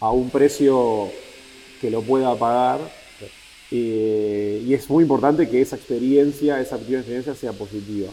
a 0.00 0.10
un 0.10 0.30
precio 0.30 1.08
que 1.80 1.90
lo 1.90 2.02
pueda 2.02 2.34
pagar. 2.36 2.80
Eh, 3.70 4.62
y 4.64 4.74
es 4.74 4.88
muy 4.88 5.02
importante 5.02 5.48
que 5.48 5.60
esa 5.60 5.76
experiencia, 5.76 6.60
esa 6.60 6.76
experiencia 6.76 7.34
sea 7.34 7.52
positiva. 7.52 8.10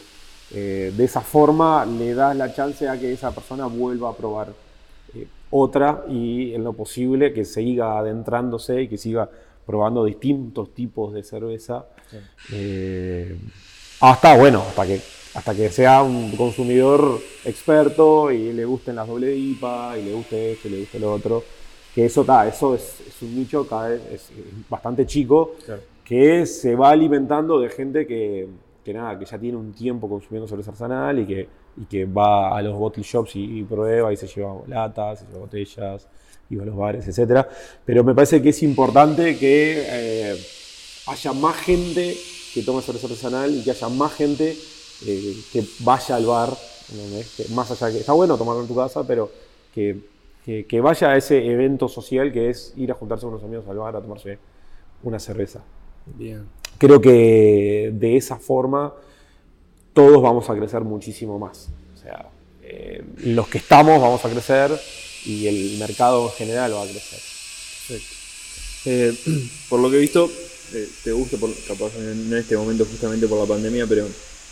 Eh, 0.51 0.93
de 0.95 1.03
esa 1.03 1.22
forma 1.22 1.83
le 1.86 2.13
das 2.13 2.36
la 2.36 2.53
chance 2.53 2.88
a 2.88 3.00
que 3.00 3.12
esa 3.12 3.31
persona 3.31 3.65
vuelva 3.65 4.10
a 4.10 4.15
probar 4.15 4.53
eh, 5.15 5.27
otra 5.50 6.05
y 6.07 6.53
en 6.53 6.63
lo 6.63 6.74
posible 6.74 7.33
que 7.33 7.43
siga 7.43 7.98
adentrándose 7.98 8.83
y 8.83 8.88
que 8.88 8.98
siga 8.98 9.27
probando 9.65 10.05
distintos 10.05 10.74
tipos 10.74 11.13
de 11.13 11.24
cerveza. 11.24 11.86
Eh, 12.51 13.36
hasta, 14.12 14.36
bueno, 14.36 14.62
hasta 14.67 14.86
que, 14.86 15.00
hasta 15.33 15.55
que 15.55 15.69
sea 15.69 16.03
un 16.03 16.36
consumidor 16.36 17.22
experto 17.45 18.31
y 18.31 18.51
le 18.51 18.65
gusten 18.65 18.98
las 18.98 19.07
doble 19.07 19.33
IPA 19.33 19.98
y 19.98 20.03
le 20.03 20.13
guste 20.13 20.51
esto 20.51 20.67
y 20.67 20.72
le 20.72 20.79
guste 20.81 21.00
lo 21.00 21.13
otro. 21.13 21.43
Que 21.95 22.05
eso, 22.05 22.22
está 22.22 22.45
eso 22.45 22.75
es, 22.75 22.98
un 23.22 23.33
nicho 23.33 23.65
cada 23.65 23.88
vez 23.88 24.01
es, 24.12 24.31
bastante 24.69 25.05
chico 25.05 25.55
que 26.03 26.45
se 26.45 26.75
va 26.75 26.89
alimentando 26.89 27.62
de 27.62 27.69
gente 27.69 28.05
que, 28.05 28.45
que 28.83 28.93
nada, 28.93 29.17
que 29.17 29.24
ya 29.24 29.39
tiene 29.39 29.57
un 29.57 29.72
tiempo 29.72 30.10
consumiendo 30.10 30.50
cerveza 30.50 30.72
artesanal 30.72 31.19
y 31.19 31.25
que, 31.25 31.48
y 31.77 31.86
que 31.86 32.03
va 32.03 32.57
a 32.57 32.62
los 32.62 32.77
bottle 32.77 33.03
shops 33.03 33.38
y, 33.38 33.63
prueba 33.63 34.12
y 34.12 34.17
se 34.17 34.27
lleva 34.27 34.55
latas, 34.67 35.19
se 35.19 35.27
lleva 35.27 35.39
botellas, 35.39 36.07
y 36.50 36.57
va 36.57 36.63
a 36.63 36.65
los 36.65 36.75
bares, 36.75 37.07
etc. 37.07 37.48
Pero 37.86 38.03
me 38.03 38.13
parece 38.13 38.41
que 38.41 38.50
es 38.50 38.63
importante 38.63 39.38
que 39.38 39.86
eh, 39.88 40.38
haya 41.07 41.31
más 41.31 41.55
gente 41.55 42.17
que 42.53 42.63
tome 42.63 42.81
cerveza 42.81 43.07
artesanal 43.07 43.55
y 43.55 43.63
que 43.63 43.72
haya 43.72 43.89
más 43.89 44.13
gente 44.13 44.57
eh, 45.05 45.36
que 45.51 45.65
vaya 45.79 46.15
al 46.15 46.25
bar, 46.25 46.57
más 47.50 47.72
allá 47.72 47.91
que 47.91 48.00
está 48.00 48.13
bueno 48.13 48.38
tomarlo 48.38 48.62
en 48.62 48.67
tu 48.67 48.75
casa, 48.75 49.05
pero 49.05 49.31
que, 49.74 49.98
que, 50.45 50.65
que 50.65 50.81
vaya 50.81 51.12
a 51.12 51.17
ese 51.17 51.45
evento 51.45 51.88
social 51.88 52.31
que 52.31 52.50
es 52.50 52.74
ir 52.77 52.91
a 52.91 52.95
juntarse 52.95 53.24
con 53.25 53.33
unos 53.33 53.43
amigos 53.43 53.67
al 53.67 53.77
bar 53.77 53.95
a 53.95 54.01
tomarse 54.01 54.38
una 55.03 55.19
cerveza. 55.19 55.62
Bien 56.05 56.48
creo 56.77 57.00
que 57.00 57.91
de 57.93 58.17
esa 58.17 58.38
forma 58.38 58.93
todos 59.93 60.22
vamos 60.22 60.50
a 60.50 60.55
crecer 60.55 60.81
muchísimo 60.81 61.39
más. 61.39 61.69
O 61.93 61.98
sea, 61.98 62.29
eh, 62.62 63.03
los 63.24 63.48
que 63.48 63.60
estamos 63.60 64.01
vamos 64.01 64.24
a 64.25 64.29
crecer 64.29 64.72
y 65.25 65.48
el 65.48 65.79
mercado 65.79 66.25
en 66.25 66.33
general 66.33 66.74
va 66.74 66.83
a 66.83 66.88
crecer. 66.88 67.19
Eh, 68.86 69.13
por 69.69 69.79
lo 69.79 69.89
que 69.89 69.98
he 69.98 70.01
visto, 70.01 70.29
eh, 70.73 70.89
te 71.03 71.11
gusta, 71.11 71.37
por, 71.37 71.49
capaz 71.67 71.95
en 71.97 72.33
este 72.33 72.57
momento 72.57 72.85
justamente 72.85 73.27
por 73.27 73.39
la 73.39 73.45
pandemia, 73.45 73.85
pero 73.87 74.07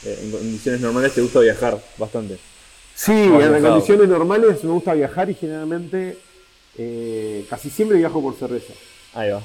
en 0.05 0.31
condiciones 0.31 0.81
normales 0.81 1.13
te 1.13 1.21
gusta 1.21 1.39
viajar 1.39 1.81
bastante. 1.97 2.37
Sí, 2.95 3.11
en, 3.11 3.61
condiciones 3.61 4.07
normales 4.07 4.63
me 4.63 4.71
gusta 4.71 4.93
viajar 4.93 5.29
y 5.29 5.33
generalmente 5.33 6.17
casi 7.49 7.69
siempre 7.69 7.97
viajo 7.97 8.21
por 8.21 8.35
cerveza. 8.35 8.73
Ahí 9.13 9.31
va. 9.31 9.41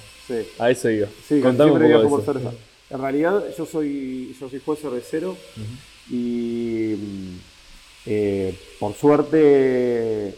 A 0.58 0.70
eso 0.70 0.90
iba. 0.90 1.08
Sí, 1.28 1.40
siempre 1.40 1.86
viajo 1.86 2.08
por 2.08 2.24
cerveza. 2.24 2.52
En 2.90 3.00
realidad 3.00 3.44
yo 3.56 3.66
soy, 3.66 4.36
yo 4.40 4.48
soy 4.48 4.60
juez 4.64 4.80
cervecero 4.80 5.36
y 6.08 6.94
mm, 6.96 7.38
eh, 8.06 8.54
por 8.78 8.94
suerte 8.94 10.34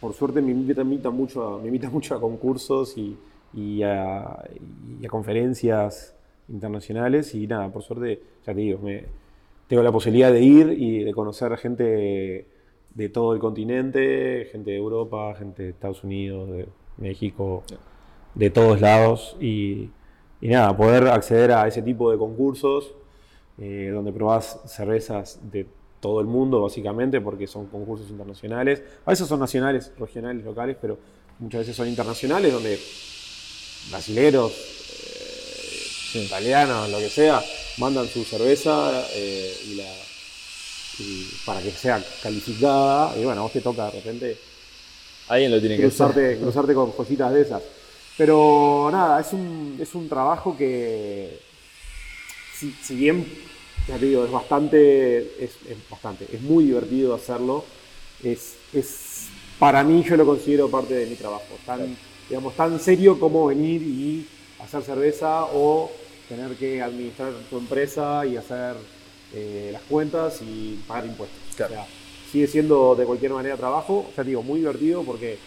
por 0.00 0.14
suerte 0.14 0.40
me 0.40 0.52
invitan, 0.52 1.14
mucho, 1.14 1.46
a, 1.46 1.58
me 1.58 1.70
mucho 1.90 2.14
a 2.14 2.20
concursos 2.20 2.96
y, 2.96 3.16
a, 3.82 4.44
conferencias 5.08 6.14
internacionales. 6.48 7.34
Y 7.34 7.46
nada, 7.46 7.72
por 7.72 7.82
suerte, 7.82 8.20
ya 8.46 8.54
te 8.54 8.60
digo, 8.60 8.78
me, 8.80 9.04
tengo 9.68 9.82
la 9.82 9.92
posibilidad 9.92 10.32
de 10.32 10.40
ir 10.42 10.74
y 10.76 11.04
de 11.04 11.12
conocer 11.12 11.56
gente 11.56 12.46
de 12.94 13.08
todo 13.10 13.34
el 13.34 13.40
continente, 13.40 14.48
gente 14.50 14.70
de 14.70 14.76
Europa, 14.76 15.34
gente 15.36 15.64
de 15.64 15.68
Estados 15.70 16.02
Unidos, 16.04 16.50
de 16.50 16.68
México, 16.98 17.62
de 18.34 18.50
todos 18.50 18.80
lados. 18.80 19.36
Y 19.40 19.90
y 20.40 20.48
nada, 20.48 20.76
poder 20.76 21.08
acceder 21.08 21.52
a 21.52 21.66
ese 21.66 21.82
tipo 21.82 22.10
de 22.10 22.18
concursos 22.18 22.94
eh, 23.58 23.90
donde 23.92 24.12
probás 24.12 24.60
cervezas 24.66 25.40
de 25.50 25.66
todo 26.00 26.20
el 26.20 26.26
mundo, 26.26 26.60
básicamente, 26.60 27.20
porque 27.20 27.46
son 27.46 27.66
concursos 27.66 28.10
internacionales. 28.10 28.82
A 29.06 29.10
veces 29.10 29.26
son 29.26 29.40
nacionales, 29.40 29.92
regionales, 29.98 30.44
locales, 30.44 30.76
pero 30.80 30.98
muchas 31.38 31.60
veces 31.60 31.74
son 31.74 31.88
internacionales, 31.88 32.52
donde 32.52 32.78
brasileros, 33.90 34.52
eh, 34.52 36.22
italianos, 36.24 36.90
lo 36.90 36.98
que 36.98 37.10
sea, 37.10 37.42
mandan 37.78 38.08
su 38.08 38.24
cerveza 38.24 39.06
eh, 39.12 39.54
y 40.98 41.24
para 41.44 41.60
que 41.60 41.70
sea 41.70 42.02
calificada. 42.22 43.16
Y 43.18 43.24
bueno, 43.24 43.40
a 43.40 43.44
vos 43.44 43.52
te 43.52 43.60
toca 43.60 43.86
de 43.86 43.90
repente. 43.92 44.38
Alguien 45.28 45.50
lo 45.50 45.60
tiene 45.60 45.76
que 45.76 45.82
cruzarte, 45.82 46.38
cruzarte 46.38 46.74
con 46.74 46.92
cositas 46.92 47.32
de 47.32 47.42
esas. 47.42 47.62
Pero 48.16 48.88
nada, 48.90 49.20
es 49.20 49.32
un, 49.32 49.76
es 49.80 49.94
un 49.94 50.08
trabajo 50.08 50.56
que, 50.56 51.38
si, 52.58 52.94
bien, 52.94 53.26
ya 53.86 53.98
te 53.98 54.06
digo, 54.06 54.24
es 54.24 54.30
bastante, 54.30 55.44
es, 55.44 55.52
bastante, 55.90 56.26
es 56.32 56.40
muy 56.40 56.64
divertido 56.64 57.14
hacerlo, 57.14 57.64
es, 58.24 58.54
es, 58.72 59.26
para 59.58 59.84
mí 59.84 60.02
yo 60.02 60.16
lo 60.16 60.24
considero 60.24 60.70
parte 60.70 60.94
de 60.94 61.06
mi 61.06 61.16
trabajo, 61.16 61.58
tan, 61.66 61.94
digamos, 62.28 62.54
tan 62.54 62.78
serio 62.80 63.18
como 63.18 63.46
venir 63.46 63.82
y 63.82 64.26
hacer 64.62 64.82
cerveza 64.82 65.44
o 65.44 65.90
tener 66.28 66.56
que 66.56 66.82
administrar 66.82 67.32
tu 67.48 67.58
empresa 67.58 68.26
y 68.26 68.36
hacer 68.36 68.74
eh, 69.32 69.70
las 69.72 69.82
cuentas 69.82 70.40
y 70.42 70.80
pagar 70.86 71.06
impuestos. 71.06 71.38
O 71.52 71.56
sea, 71.56 71.86
sigue 72.30 72.46
siendo 72.46 72.94
de 72.94 73.04
cualquier 73.04 73.32
manera 73.32 73.56
trabajo, 73.56 74.06
ya 74.16 74.24
digo, 74.24 74.42
muy 74.42 74.60
divertido 74.60 75.02
porque 75.02 75.38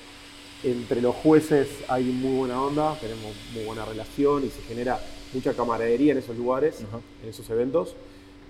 entre 0.64 1.02
los 1.02 1.16
jueces 1.16 1.68
hay 1.88 2.06
muy 2.06 2.38
buena 2.38 2.62
onda, 2.62 2.98
tenemos 3.00 3.34
muy 3.54 3.64
buena 3.64 3.86
relación 3.86 4.46
y 4.46 4.50
se 4.50 4.62
genera 4.62 5.00
mucha 5.34 5.54
camaradería 5.54 6.12
en 6.12 6.18
esos 6.18 6.38
lugares, 6.38 6.82
en 7.24 7.30
esos 7.30 7.50
eventos. 7.50 7.96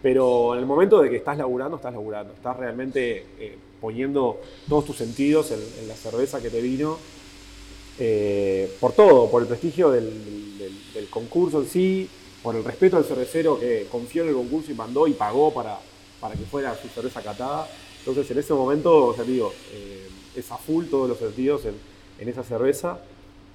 Pero 0.01 0.53
en 0.53 0.59
el 0.59 0.65
momento 0.65 1.01
de 1.01 1.09
que 1.09 1.17
estás 1.17 1.38
laburando, 1.38 1.75
estás 1.75 1.93
laburando. 1.93 2.33
Estás 2.33 2.55
realmente 2.55 3.25
eh, 3.38 3.57
poniendo 3.81 4.39
todos 4.67 4.86
tus 4.86 4.95
sentidos 4.95 5.51
en, 5.51 5.88
la 5.88 5.95
cerveza 5.95 6.41
que 6.41 6.50
te 6.50 6.62
vino. 6.62 6.98
Eh, 8.00 8.72
por 8.79 8.94
todo, 8.94 9.29
por 9.29 9.41
el 9.41 9.48
prestigio 9.48 9.91
del, 9.91 10.48
concurso 11.10 11.62
en 11.62 11.68
sí, 11.68 12.10
por 12.41 12.56
el 12.56 12.63
respeto 12.63 12.98
al 12.98 13.03
cervecero 13.03 13.60
que 13.60 13.88
confió 13.91 14.24
en 14.24 14.29
el 14.29 14.36
concurso 14.36 14.72
y 14.72 14.75
mandó 14.75 15.08
y 15.08 15.13
pagó 15.13 15.53
para, 15.53 15.77
para 16.20 16.36
que 16.36 16.44
fuera 16.44 16.75
su 16.75 16.88
cerveza 16.88 17.22
catada. 17.22 17.68
Entonces 18.00 18.29
en 18.32 18.39
ese 18.39 18.53
momento, 18.53 19.08
o 19.08 19.13
sea, 19.13 19.24
digo, 19.24 19.53
eh, 19.74 20.08
es 20.36 20.51
a 20.51 20.58
full 20.58 20.86
todos 20.86 21.10
los 21.10 21.18
sentidos 21.18 21.65
en, 21.65 21.75
en 22.20 22.29
esa 22.29 22.44
cerveza. 22.44 23.00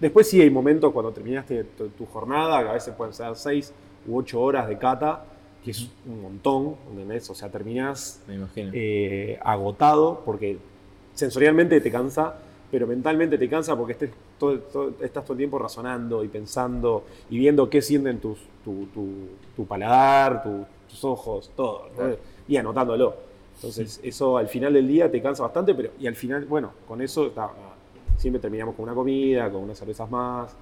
Después 0.00 0.28
sí 0.28 0.40
hay 0.40 0.50
momentos 0.50 0.92
cuando 0.92 1.12
terminaste 1.12 1.64
tu, 1.64 2.06
jornada, 2.06 2.62
que 2.62 2.68
a 2.68 2.72
veces 2.72 2.94
pueden 2.94 3.14
ser 3.14 3.34
6 3.34 3.72
u 4.08 4.18
8 4.18 4.40
horas 4.40 4.68
de 4.68 4.76
cata, 4.76 5.24
que 5.64 5.70
es 5.70 5.88
un 6.06 6.20
montón, 6.20 6.76
¿entendés? 6.90 7.30
O 7.30 7.34
sea, 7.34 7.48
terminás 7.48 8.20
eh, 8.56 9.38
agotado 9.42 10.22
porque 10.24 10.58
sensorialmente 11.14 11.80
te 11.80 11.90
cansa, 11.90 12.36
pero 12.74 12.88
mentalmente 12.88 13.38
te 13.38 13.48
cansa 13.48 13.76
porque 13.76 13.92
estés 13.92 14.10
todo, 14.36 14.54
estás 15.00 15.22
todo 15.22 15.34
el 15.34 15.38
tiempo 15.38 15.60
razonando 15.60 16.24
y 16.24 16.28
pensando 16.28 17.04
y 17.30 17.38
viendo 17.38 17.70
qué 17.70 17.80
sienten 17.80 18.18
tus, 18.18 18.40
tu, 18.64 19.64
paladar, 19.68 20.42
tus 20.88 21.04
ojos, 21.04 21.52
todo, 21.54 21.86
y 22.48 22.56
anotándolo. 22.56 23.14
Entonces, 23.54 24.00
eso 24.02 24.38
al 24.38 24.48
final 24.48 24.72
del 24.72 24.88
día 24.88 25.08
te 25.08 25.22
cansa 25.22 25.44
bastante, 25.44 25.72
pero 25.72 25.90
y 26.00 26.08
al 26.08 26.16
final, 26.16 26.46
bueno, 26.46 26.72
con 26.88 27.00
eso 27.00 27.26
está, 27.26 27.48
siempre 28.16 28.40
terminamos 28.40 28.74
con 28.74 28.82
una 28.82 28.94
comida, 28.94 29.48
con 29.52 29.62
unas 29.62 29.78
cervezas 29.78 30.10
más 30.10 30.52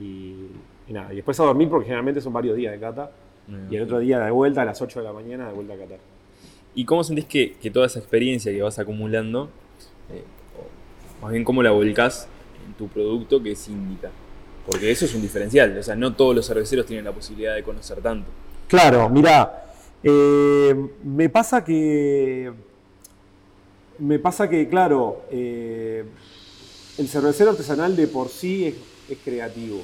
y, 0.00 0.46
nada. 0.90 1.12
Y 1.12 1.16
después 1.16 1.40
a 1.40 1.42
dormir 1.42 1.68
porque 1.68 1.86
generalmente 1.86 2.20
son 2.20 2.32
varios 2.32 2.56
días 2.56 2.72
de 2.72 2.78
cata. 2.78 3.10
y 3.68 3.74
el 3.74 3.82
otro 3.82 3.98
día 3.98 4.20
de 4.20 4.30
vuelta 4.30 4.62
a 4.62 4.64
las 4.64 4.80
8 4.80 5.00
de 5.00 5.04
la 5.04 5.12
mañana 5.12 5.48
de 5.48 5.54
vuelta 5.54 5.74
a 5.74 5.76
Qatar. 5.76 5.98
¿Y 6.76 6.84
cómo 6.84 7.02
sentís 7.02 7.24
que, 7.24 7.70
toda 7.72 7.86
esa 7.86 7.98
experiencia 7.98 8.52
que 8.52 8.62
vas 8.62 8.78
acumulando, 8.78 9.48
eh, 10.12 10.22
más 11.22 11.32
bien 11.32 11.44
cómo 11.44 11.62
la 11.62 11.70
volcás 11.70 12.28
en 12.66 12.74
tu 12.74 12.88
producto 12.88 13.42
que 13.42 13.52
es 13.52 13.68
Indica? 13.68 14.10
Porque 14.66 14.90
eso 14.90 15.06
es 15.06 15.14
un 15.14 15.22
diferencial, 15.22 15.76
o 15.78 15.82
sea, 15.82 15.94
no 15.96 16.14
todos 16.14 16.34
los 16.34 16.46
cerveceros 16.46 16.84
tienen 16.84 17.04
la 17.04 17.12
posibilidad 17.12 17.54
de 17.54 17.62
conocer 17.62 18.00
tanto. 18.02 18.28
Claro, 18.68 19.08
mira, 19.08 19.72
eh, 20.02 20.74
me 21.02 21.28
pasa 21.28 21.64
que. 21.64 22.52
Me 23.98 24.18
pasa 24.18 24.48
que, 24.48 24.68
claro, 24.68 25.22
eh, 25.30 26.04
el 26.98 27.08
cervecero 27.08 27.50
artesanal 27.50 27.96
de 27.96 28.06
por 28.06 28.28
sí 28.28 28.66
es, 28.66 28.74
es 29.08 29.18
creativo. 29.24 29.82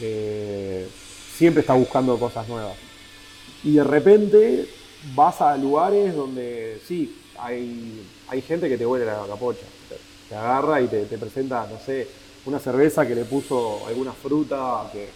Eh, 0.00 0.86
siempre 1.34 1.60
está 1.60 1.74
buscando 1.74 2.18
cosas 2.18 2.46
nuevas. 2.48 2.76
Y 3.64 3.74
de 3.74 3.84
repente 3.84 4.68
vas 5.14 5.40
a 5.40 5.56
lugares 5.56 6.14
donde 6.14 6.80
sí, 6.86 7.16
hay, 7.38 8.02
hay 8.28 8.42
gente 8.42 8.68
que 8.68 8.78
te 8.78 8.86
huele 8.86 9.04
la 9.04 9.24
capocha. 9.26 9.66
Te, 10.32 10.38
agarra 10.38 10.80
y 10.80 10.86
te, 10.88 11.04
te 11.04 11.18
presenta, 11.18 11.66
no 11.70 11.78
sé, 11.78 12.08
una 12.46 12.58
cerveza 12.58 13.06
que 13.06 13.14
le 13.14 13.26
puso 13.26 13.86
alguna 13.86 14.12
fruta 14.12 14.88
que 14.90 15.08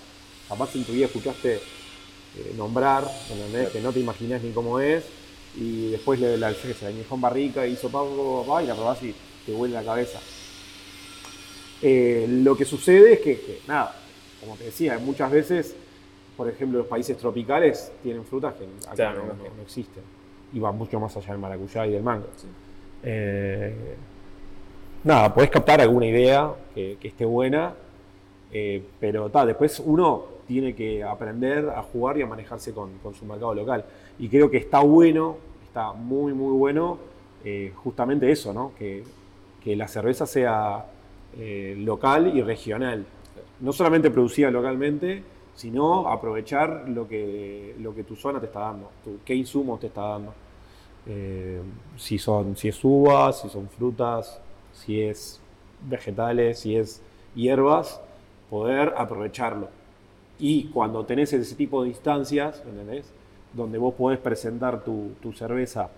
capaz 0.46 0.74
en 0.76 0.84
tu 0.84 0.92
vida 0.92 1.06
escuchaste 1.06 1.54
eh, 1.54 2.52
nombrar, 2.54 3.10
¿entendés? 3.30 3.70
que 3.70 3.80
no 3.80 3.92
te 3.92 4.00
imaginas 4.00 4.42
ni 4.42 4.50
cómo 4.52 4.78
es, 4.78 5.04
y 5.56 5.92
después 5.92 6.20
le, 6.20 6.36
la, 6.36 6.52
se 6.52 6.76
la 6.82 6.88
añejó 6.88 7.14
en 7.14 7.20
barrica 7.22 7.66
y 7.66 7.72
hizo 7.72 7.88
papo, 7.88 8.44
pa, 8.46 8.62
y 8.62 8.66
la 8.66 8.74
probás 8.74 9.02
y 9.02 9.14
te 9.46 9.54
huele 9.54 9.72
la 9.72 9.82
cabeza. 9.82 10.18
Eh, 11.80 12.26
lo 12.28 12.54
que 12.54 12.66
sucede 12.66 13.14
es 13.14 13.20
que, 13.20 13.40
que, 13.40 13.60
nada, 13.66 13.94
como 14.40 14.54
te 14.56 14.64
decía, 14.64 14.98
muchas 14.98 15.30
veces, 15.30 15.74
por 16.36 16.46
ejemplo, 16.50 16.80
los 16.80 16.88
países 16.88 17.16
tropicales 17.16 17.90
tienen 18.02 18.22
frutas 18.26 18.52
que 18.54 18.64
acá 18.84 18.94
Claro, 18.96 19.20
no, 19.20 19.32
me 19.32 19.48
no- 19.48 19.54
no 19.56 19.62
existen, 19.62 20.02
y 20.52 20.58
van 20.58 20.76
mucho 20.76 21.00
más 21.00 21.16
allá 21.16 21.28
del 21.28 21.38
maracuyá 21.38 21.86
y 21.86 21.92
del 21.92 22.02
mango. 22.02 22.26
Eh, 23.02 23.96
nada, 25.06 25.32
podés 25.32 25.50
captar 25.50 25.80
alguna 25.80 26.06
idea 26.06 26.52
que, 26.74 26.98
esté 27.00 27.24
buena, 27.24 27.72
eh, 28.52 28.82
pero 28.98 29.30
ta, 29.30 29.46
después 29.46 29.80
uno 29.84 30.24
tiene 30.46 30.74
que 30.74 31.02
aprender 31.04 31.70
a 31.70 31.82
jugar 31.82 32.18
y 32.18 32.22
a 32.22 32.26
manejarse 32.26 32.74
con, 32.74 32.90
su 33.18 33.24
mercado 33.24 33.54
local. 33.54 33.84
Y 34.18 34.28
creo 34.28 34.50
que 34.50 34.56
está 34.56 34.80
bueno, 34.80 35.36
está 35.64 35.92
muy, 35.92 36.32
muy 36.32 36.52
bueno, 36.56 36.98
eh, 37.44 37.72
justamente 37.76 38.30
eso, 38.30 38.52
¿no? 38.52 38.72
Que, 38.76 39.04
que 39.62 39.76
la 39.76 39.86
cerveza 39.86 40.26
sea 40.26 40.84
eh, 41.38 41.76
local 41.78 42.36
y 42.36 42.42
regional. 42.42 43.06
No 43.60 43.72
solamente 43.72 44.10
producida 44.10 44.50
localmente, 44.50 45.22
sino 45.54 46.08
aprovechar 46.08 46.88
lo 46.88 47.06
que, 47.06 47.76
lo 47.78 47.94
que 47.94 48.02
tu 48.02 48.16
zona 48.16 48.40
te 48.40 48.46
está 48.46 48.60
dando, 48.60 48.90
qué 49.24 49.34
insumos 49.34 49.80
te 49.80 49.86
está 49.86 50.02
dando. 50.02 50.34
Si, 51.96 52.18
son, 52.18 52.56
si 52.56 52.68
es 52.68 52.80
uvas, 52.82 53.40
si 53.40 53.48
son 53.48 53.68
frutas, 53.68 54.40
si 54.84 55.00
es 55.02 55.40
vegetales, 55.88 56.60
si 56.60 56.76
es 56.76 57.00
hierbas, 57.34 58.00
poder 58.50 58.94
aprovecharlo. 58.96 59.68
Y 60.38 60.64
cuando 60.68 61.04
tenés 61.04 61.32
ese 61.32 61.54
tipo 61.54 61.82
de 61.82 61.88
instancias, 61.90 62.62
¿entendés? 62.66 63.06
Donde 63.52 63.78
vos 63.78 63.94
podés 63.94 64.18
presentar 64.18 64.84
tu, 64.84 65.10
tu 65.22 65.32
cerveza 65.32 65.88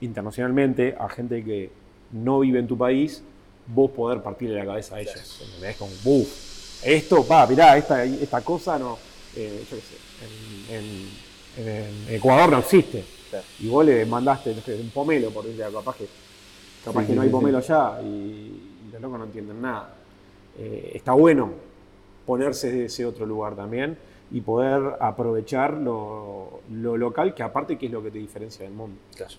internacionalmente 0.00 0.94
a 0.98 1.08
gente 1.08 1.42
que 1.44 1.70
no 2.12 2.40
vive 2.40 2.58
en 2.58 2.66
tu 2.66 2.76
país, 2.76 3.22
vos 3.66 3.90
poder 3.90 4.22
partirle 4.22 4.56
la 4.56 4.66
cabeza 4.66 4.96
a 4.96 5.00
ellos. 5.00 5.40
¿Entendés? 5.46 5.76
Como, 5.76 5.92
"Buf, 6.04 6.82
esto, 6.84 7.26
va, 7.26 7.46
mirá, 7.46 7.76
esta, 7.76 8.04
esta 8.04 8.40
cosa 8.40 8.78
no, 8.78 8.98
eh, 9.36 9.64
yo 9.70 9.76
qué 9.76 9.82
sé, 9.82 10.74
en, 10.74 10.78
en- 10.78 11.32
en 12.08 12.14
Ecuador 12.14 12.50
no 12.50 12.58
existe. 12.58 13.04
Y 13.60 13.68
vos 13.68 13.84
le 13.84 14.04
mandaste 14.06 14.50
un 14.52 14.90
pomelo, 14.90 15.30
por 15.30 15.44
decir, 15.44 15.62
capaz 15.72 15.96
que, 15.96 16.06
capaz 16.84 17.02
Sí, 17.02 17.08
que 17.08 17.14
no 17.14 17.22
hay 17.22 17.28
pomelo 17.28 17.58
allá 17.58 18.00
y, 18.02 18.68
los 18.92 19.00
locos 19.00 19.18
no 19.18 19.24
entienden 19.24 19.62
nada. 19.62 19.94
Eh, 20.58 20.92
está 20.94 21.12
bueno 21.12 21.50
ponerse 22.26 22.70
de 22.70 22.84
ese 22.84 23.06
otro 23.06 23.24
lugar 23.24 23.56
también 23.56 23.96
y 24.30 24.40
poder 24.40 24.96
aprovechar 25.00 25.74
lo, 25.74 26.60
lo 26.70 26.96
local, 26.96 27.34
que 27.34 27.42
aparte 27.42 27.78
que 27.78 27.86
es 27.86 27.92
lo 27.92 28.02
que 28.02 28.10
te 28.10 28.18
diferencia 28.18 28.64
del 28.64 28.74
mundo. 28.74 28.96
Claro. 29.16 29.34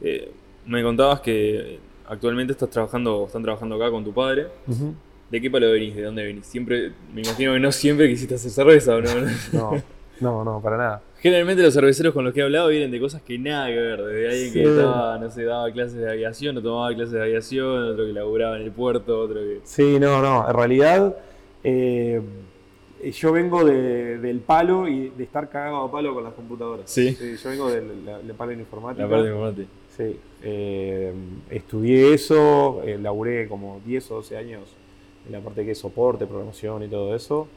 Eh, 0.00 0.32
me 0.66 0.82
contabas 0.82 1.20
que 1.20 1.78
actualmente 2.08 2.52
estás 2.52 2.70
trabajando, 2.70 3.24
están 3.26 3.42
trabajando 3.42 3.76
acá 3.76 3.90
con 3.90 4.04
tu 4.04 4.12
padre. 4.12 4.48
¿De 5.30 5.40
qué 5.40 5.50
palo 5.50 5.70
venís? 5.70 5.96
¿De 5.96 6.02
dónde 6.02 6.24
venís? 6.24 6.46
Siempre, 6.46 6.92
me 7.12 7.22
imagino 7.22 7.52
que 7.52 7.60
no 7.60 7.72
siempre 7.72 8.08
quisiste 8.08 8.34
hacer 8.34 8.50
cerveza, 8.50 8.96
¿o 8.96 9.00
no? 9.00 9.10
No, 9.52 9.82
no, 10.20 10.44
no, 10.44 10.60
para 10.60 10.76
nada. 10.76 11.02
Generalmente 11.18 11.62
los 11.62 11.74
cerveceros 11.74 12.12
con 12.14 12.24
los 12.24 12.32
que 12.32 12.40
he 12.40 12.42
hablado 12.42 12.68
vienen 12.68 12.90
de 12.90 13.00
cosas 13.00 13.22
que 13.22 13.38
nada 13.38 13.68
que 13.68 13.74
ver. 13.76 14.02
Desde 14.02 14.28
alguien 14.28 14.52
que 14.52 14.62
estaba, 14.62 15.18
no 15.18 15.30
sé, 15.30 15.44
daba 15.44 15.70
clases 15.72 15.96
de 15.96 16.10
aviación 16.10 16.56
o 16.58 16.62
tomaba 16.62 16.94
clases 16.94 17.12
de 17.12 17.22
aviación, 17.22 17.92
otro 17.92 18.06
que 18.06 18.12
laburaba 18.12 18.56
en 18.56 18.62
el 18.62 18.70
puerto, 18.72 19.20
otro 19.20 19.36
que. 19.40 19.60
Sí, 19.64 19.98
no, 19.98 20.20
no. 20.22 20.48
En 20.48 20.54
realidad, 20.54 21.16
eh, 21.64 22.20
yo 23.12 23.32
vengo 23.32 23.64
de- 23.64 24.18
del 24.18 24.40
palo 24.40 24.88
y 24.88 25.10
de 25.10 25.24
estar 25.24 25.48
cagado 25.48 25.76
a 25.78 25.90
palo 25.90 26.14
con 26.14 26.24
las 26.24 26.32
computadoras. 26.34 26.90
Sí. 26.90 27.16
yo 27.42 27.50
vengo 27.50 27.70
del, 27.70 27.86
palo 28.36 28.52
en 28.52 28.60
informática. 28.60 29.04
La 29.04 29.10
parte 29.10 29.28
importante. 29.28 29.66
Sí. 29.96 30.18
eh, 30.42 31.12
estudié 31.50 32.12
eso, 32.14 32.82
eh, 32.84 32.98
laburé 32.98 33.48
como 33.48 33.80
10 33.84 34.10
o 34.10 34.16
12 34.16 34.36
años 34.36 34.62
en 35.26 35.32
la 35.32 35.40
parte 35.40 35.64
que 35.64 35.72
es 35.72 35.78
soporte, 35.78 36.26
programación 36.26 36.82
y 36.84 36.88
todo 36.88 37.14
eso. 37.16 37.48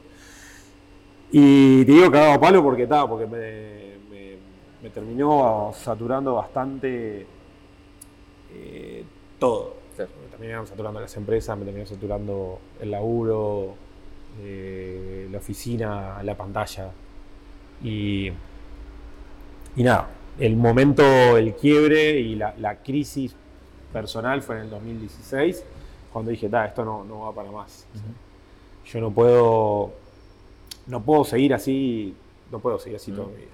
Y 1.32 1.84
te 1.84 1.92
digo 1.92 2.10
cagado 2.10 2.32
a 2.34 2.40
palo 2.40 2.62
porque 2.62 2.84
está, 2.84 3.06
porque 3.08 3.26
me, 3.26 3.98
me- 4.10 4.36
me 4.82 4.90
terminó 4.90 5.72
saturando 5.74 6.34
bastante 6.34 7.26
eh, 8.52 9.04
todo. 9.38 9.76
Me 9.98 10.06
terminaron 10.30 10.66
saturando 10.66 11.00
las 11.00 11.14
empresas, 11.16 11.56
me 11.58 11.64
terminó 11.64 11.86
saturando 11.86 12.58
el 12.80 12.90
laburo, 12.90 13.74
eh, 14.40 15.28
la 15.30 15.38
oficina, 15.38 16.22
la 16.22 16.34
pantalla. 16.36 16.90
Y, 17.84 18.28
y 19.76 19.82
nada, 19.82 20.08
el 20.38 20.56
momento, 20.56 21.02
el 21.36 21.54
quiebre 21.54 22.12
y 22.18 22.34
la, 22.36 22.54
la 22.58 22.76
crisis 22.76 23.34
personal 23.92 24.40
fue 24.42 24.56
en 24.56 24.62
el 24.62 24.70
2016, 24.70 25.64
cuando 26.12 26.30
dije, 26.30 26.48
"Ta, 26.48 26.64
esto 26.66 26.84
no, 26.84 27.04
no 27.04 27.20
va 27.20 27.32
para 27.34 27.50
más. 27.50 27.86
Yo 28.86 29.00
no 29.00 29.10
puedo, 29.10 29.92
no 30.86 31.02
puedo 31.02 31.24
seguir 31.24 31.54
así, 31.54 32.14
no 32.50 32.58
puedo 32.60 32.78
seguir 32.78 32.96
así 32.96 33.12
toda 33.12 33.28
Mm. 33.28 33.30
mi 33.30 33.36
vida. 33.36 33.46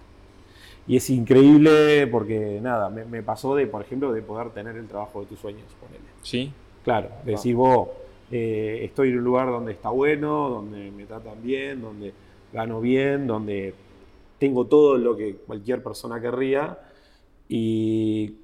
Y 0.89 0.97
es 0.97 1.11
increíble 1.11 2.07
porque, 2.07 2.61
nada, 2.63 2.89
me, 2.91 3.05
me 3.05 3.23
pasó 3.23 3.57
de, 3.57 3.67
por 3.67 3.83
ejemplo, 3.83 4.13
de 4.13 4.23
poder 4.23 4.51
tener 4.51 4.77
el 4.77 4.87
trabajo 4.87 5.21
de 5.21 5.27
tus 5.27 5.41
sueños, 5.41 5.65
ponele. 5.81 6.05
¿Sí? 6.23 6.53
Claro, 6.85 7.09
decir 7.25 7.57
vos, 7.57 7.89
eh, 8.31 8.81
estoy 8.85 9.09
en 9.11 9.19
un 9.19 9.25
lugar 9.25 9.49
donde 9.49 9.73
está 9.73 9.89
bueno, 9.91 10.49
donde 10.49 10.91
me 10.93 11.05
tratan 11.05 11.43
bien, 11.43 11.81
donde 11.83 12.13
gano 12.53 12.81
bien, 12.81 13.27
donde 13.27 13.75
tengo 14.39 14.67
todo 14.67 14.97
lo 14.97 15.17
que 15.17 15.35
cualquier 15.35 15.83
persona 15.83 16.21
querría. 16.21 16.79
Y 17.49 18.35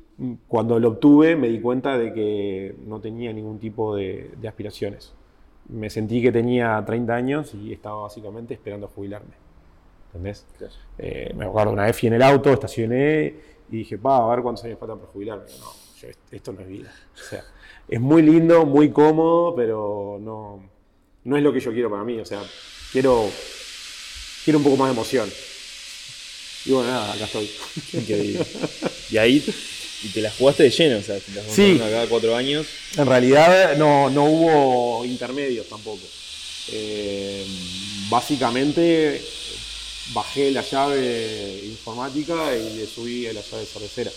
cuando 0.49 0.79
lo 0.81 0.88
obtuve 0.88 1.37
me 1.37 1.49
di 1.49 1.61
cuenta 1.61 1.97
de 1.97 2.12
que 2.12 2.75
no 2.87 3.01
tenía 3.01 3.33
ningún 3.33 3.59
tipo 3.61 3.95
de, 3.95 4.31
de 4.40 4.49
aspiraciones. 4.49 5.12
Me 5.68 5.90
sentí 5.90 6.20
que 6.20 6.33
tenía 6.33 6.83
30 6.85 7.14
años 7.14 7.55
y 7.55 7.72
estaba 7.72 8.03
básicamente 8.03 8.55
esperando 8.55 8.88
jubilarme. 8.88 9.35
¿Entendés? 10.09 10.46
Claro. 10.59 10.75
Eh, 10.98 11.33
me 11.35 11.46
acuerdo 11.46 11.72
una 11.72 11.85
vez 11.85 11.98
fui 11.98 12.09
en 12.09 12.14
el 12.14 12.22
auto, 12.22 12.53
estacioné 12.53 13.35
y 13.70 13.79
dije, 13.79 13.96
pa, 13.96 14.18
a 14.18 14.29
ver 14.29 14.42
cuántos 14.42 14.64
años 14.64 14.79
faltan 14.79 14.98
para 14.98 15.11
jubilarme. 15.11 15.44
No, 15.59 15.72
yo, 16.01 16.09
esto 16.31 16.53
no 16.53 16.61
es 16.61 16.68
vida. 16.68 16.92
O 17.14 17.29
sea, 17.31 17.44
es 17.88 18.01
muy 18.01 18.22
lindo, 18.22 18.66
muy 18.66 18.90
cómodo, 18.90 19.55
pero 19.55 20.18
no, 20.20 20.62
no 21.25 21.37
es 21.37 21.42
lo 21.42 21.53
que 21.53 21.61
yo 21.61 21.72
quiero 21.72 21.90
para 21.90 22.05
mí. 22.05 22.18
O 22.18 22.25
sea, 22.25 22.42
quiero, 22.92 23.29
quiero 24.44 24.59
un 24.59 24.64
poco 24.64 24.77
más 24.77 24.88
de 24.88 24.92
emoción. 24.94 25.29
Y 26.64 26.72
bueno, 26.72 26.90
nada, 26.90 27.12
acá 27.12 27.25
estoy. 27.25 27.51
Increíble. 27.92 28.46
y 29.11 29.16
ahí, 29.16 29.44
y 30.05 30.09
te 30.09 30.21
la 30.21 30.31
jugaste 30.31 30.65
de 30.65 30.71
lleno, 30.71 30.99
o 30.99 31.03
sea, 31.03 31.19
te 31.19 31.33
las 31.33 31.45
Sí. 31.47 31.81
acá 31.83 32.07
cuatro 32.09 32.35
años. 32.37 32.67
En 32.97 33.07
realidad 33.07 33.77
no, 33.77 34.11
no 34.11 34.25
hubo 34.25 35.05
intermedios 35.05 35.67
tampoco. 35.69 36.03
Eh, 36.73 37.45
básicamente 38.09 39.23
bajé 40.12 40.51
la 40.51 40.62
llave 40.62 41.61
informática 41.65 42.57
y 42.57 42.77
le 42.79 42.87
subí 42.87 43.27
a 43.27 43.33
la 43.33 43.41
llave 43.41 43.65
cervecera. 43.67 44.11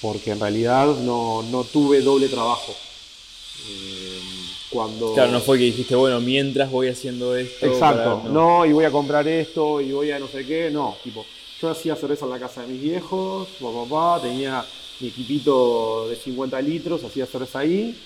Porque 0.00 0.32
en 0.32 0.40
realidad 0.40 0.86
no, 0.86 1.42
no 1.44 1.64
tuve 1.64 2.00
doble 2.00 2.28
trabajo. 2.28 2.74
Eh, 3.68 4.18
cuando... 4.70 5.12
Claro, 5.14 5.30
no 5.30 5.40
fue 5.40 5.58
que 5.58 5.64
dijiste, 5.64 5.94
bueno, 5.94 6.20
mientras 6.20 6.70
voy 6.70 6.88
haciendo 6.88 7.36
esto. 7.36 7.66
Exacto, 7.66 8.20
para- 8.22 8.32
no. 8.32 8.66
y 8.66 8.72
voy 8.72 8.84
a 8.84 8.90
comprar 8.90 9.28
esto, 9.28 9.80
y 9.80 9.92
voy 9.92 10.10
a 10.10 10.18
no 10.18 10.26
sé 10.28 10.44
qué, 10.46 10.70
no, 10.70 10.96
tipo, 11.04 11.24
yo 11.60 11.70
hacía 11.70 11.94
cerveza 11.94 12.24
en 12.24 12.30
la 12.32 12.40
casa 12.40 12.62
de 12.62 12.68
mis 12.68 12.82
viejos, 12.82 13.46
papá, 13.60 13.84
papá, 13.88 14.22
tenía 14.26 14.64
mi 15.02 15.08
equipito 15.08 16.08
de 16.08 16.14
50 16.14 16.62
litros, 16.62 17.02
hacía 17.02 17.26
cerveza 17.26 17.58
ahí, 17.58 17.98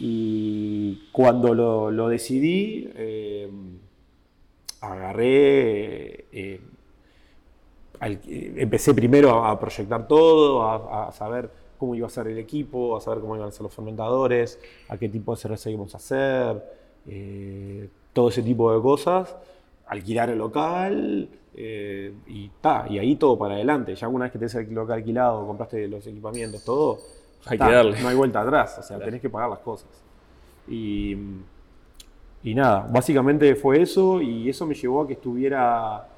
y 0.00 1.08
cuando 1.12 1.54
lo, 1.54 1.92
lo 1.92 2.08
decidí, 2.08 2.90
eh, 2.96 3.48
agarré, 4.80 6.24
eh, 6.32 6.60
eh, 8.00 8.54
empecé 8.56 8.92
primero 8.92 9.44
a 9.44 9.58
proyectar 9.60 10.08
todo, 10.08 10.68
a, 10.68 11.12
saber 11.12 11.48
cómo 11.78 11.94
iba 11.94 12.08
a 12.08 12.10
ser 12.10 12.26
el 12.26 12.38
equipo, 12.38 12.96
a 12.96 13.00
saber 13.00 13.20
cómo 13.20 13.36
iban 13.36 13.48
a 13.48 13.52
ser 13.52 13.62
los 13.62 13.74
fermentadores, 13.74 14.58
a 14.88 14.98
qué 14.98 15.08
tipo 15.08 15.34
de 15.36 15.40
cerveza 15.40 15.70
íbamos 15.70 15.94
a 15.94 15.98
hacer, 15.98 16.82
todo 18.12 18.28
ese 18.30 18.42
tipo 18.42 18.74
de 18.74 18.82
cosas, 18.82 19.36
alquilar 19.92 20.30
el 20.30 20.38
local 20.38 21.28
eh, 21.54 22.12
y 22.26 22.48
ta, 22.60 22.86
y 22.88 22.98
ahí 22.98 23.16
todo 23.16 23.38
para 23.38 23.54
adelante. 23.54 23.94
Ya 23.94 24.08
una 24.08 24.24
vez 24.24 24.32
que 24.32 24.38
tenés 24.38 24.54
el 24.56 24.72
local 24.74 24.98
alquilado, 24.98 25.46
compraste 25.46 25.86
los 25.88 26.06
equipamientos, 26.06 26.64
todo, 26.64 26.98
Hay 27.46 27.58
ta, 27.58 27.66
que 27.68 27.72
darle. 27.74 28.00
no 28.02 28.08
hay 28.08 28.16
vuelta 28.16 28.40
atrás, 28.40 28.78
o 28.78 28.82
sea, 28.82 28.96
Claro. 28.96 29.04
tenés 29.04 29.20
que 29.20 29.30
pagar 29.30 29.50
las 29.50 29.58
cosas. 29.60 29.88
Y, 30.68 31.16
y 32.44 32.54
nada, 32.54 32.88
básicamente 32.90 33.54
fue 33.54 33.82
eso 33.82 34.20
y 34.22 34.48
eso 34.48 34.66
me 34.66 34.74
llevó 34.74 35.02
a 35.02 35.06
que 35.06 35.12
estuviera 35.14 36.08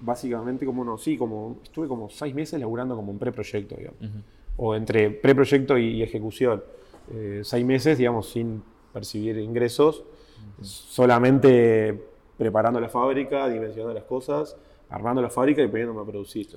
básicamente 0.00 0.66
como 0.66 0.84
no, 0.84 0.98
sí, 0.98 1.16
como 1.16 1.56
estuve 1.62 1.88
como 1.88 2.10
seis 2.10 2.34
meses 2.34 2.60
laburando 2.60 2.94
como 2.96 3.10
un 3.10 3.18
preproyecto, 3.18 3.76
digamos. 3.76 3.98
O 4.56 4.74
entre 4.74 5.10
preproyecto 5.10 5.78
y, 5.78 5.96
y 5.96 6.02
ejecución. 6.02 6.62
Eh, 7.12 7.40
seis 7.42 7.64
meses, 7.64 7.96
digamos, 7.98 8.28
sin 8.28 8.62
percibir 8.92 9.38
ingresos, 9.38 10.04
solamente 10.62 12.02
preparando 12.36 12.80
la 12.80 12.88
fábrica, 12.88 13.48
dimensionando 13.48 13.94
las 13.94 14.04
cosas, 14.04 14.56
armando 14.90 15.22
la 15.22 15.30
fábrica 15.30 15.62
y 15.62 15.68
poniéndome 15.68 16.00
a 16.00 16.04
producir. 16.04 16.48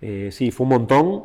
Eh, 0.00 0.30
sí, 0.32 0.50
fue 0.50 0.64
un 0.64 0.70
montón, 0.70 1.24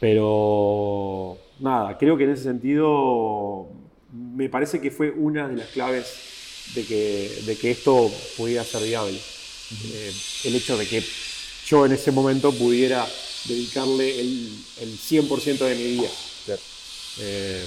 pero 0.00 1.36
nada, 1.60 1.96
creo 1.98 2.16
que 2.16 2.24
en 2.24 2.30
ese 2.30 2.44
sentido 2.44 3.66
me 4.12 4.48
parece 4.48 4.80
que 4.80 4.90
fue 4.90 5.10
una 5.10 5.48
de 5.48 5.56
las 5.56 5.68
claves 5.68 6.72
de 6.74 6.84
que, 6.84 7.30
de 7.46 7.56
que 7.56 7.70
esto 7.70 8.10
pudiera 8.36 8.64
ser 8.64 8.82
viable. 8.82 9.18
Eh, 9.18 10.12
el 10.44 10.54
hecho 10.54 10.76
de 10.76 10.86
que 10.86 11.02
yo 11.66 11.86
en 11.86 11.92
ese 11.92 12.12
momento 12.12 12.52
pudiera 12.52 13.04
dedicarle 13.46 14.20
el, 14.20 14.48
el 14.80 14.98
100% 14.98 15.58
de 15.58 15.74
mi 15.74 15.84
vida. 15.84 16.08
Eh, 17.20 17.64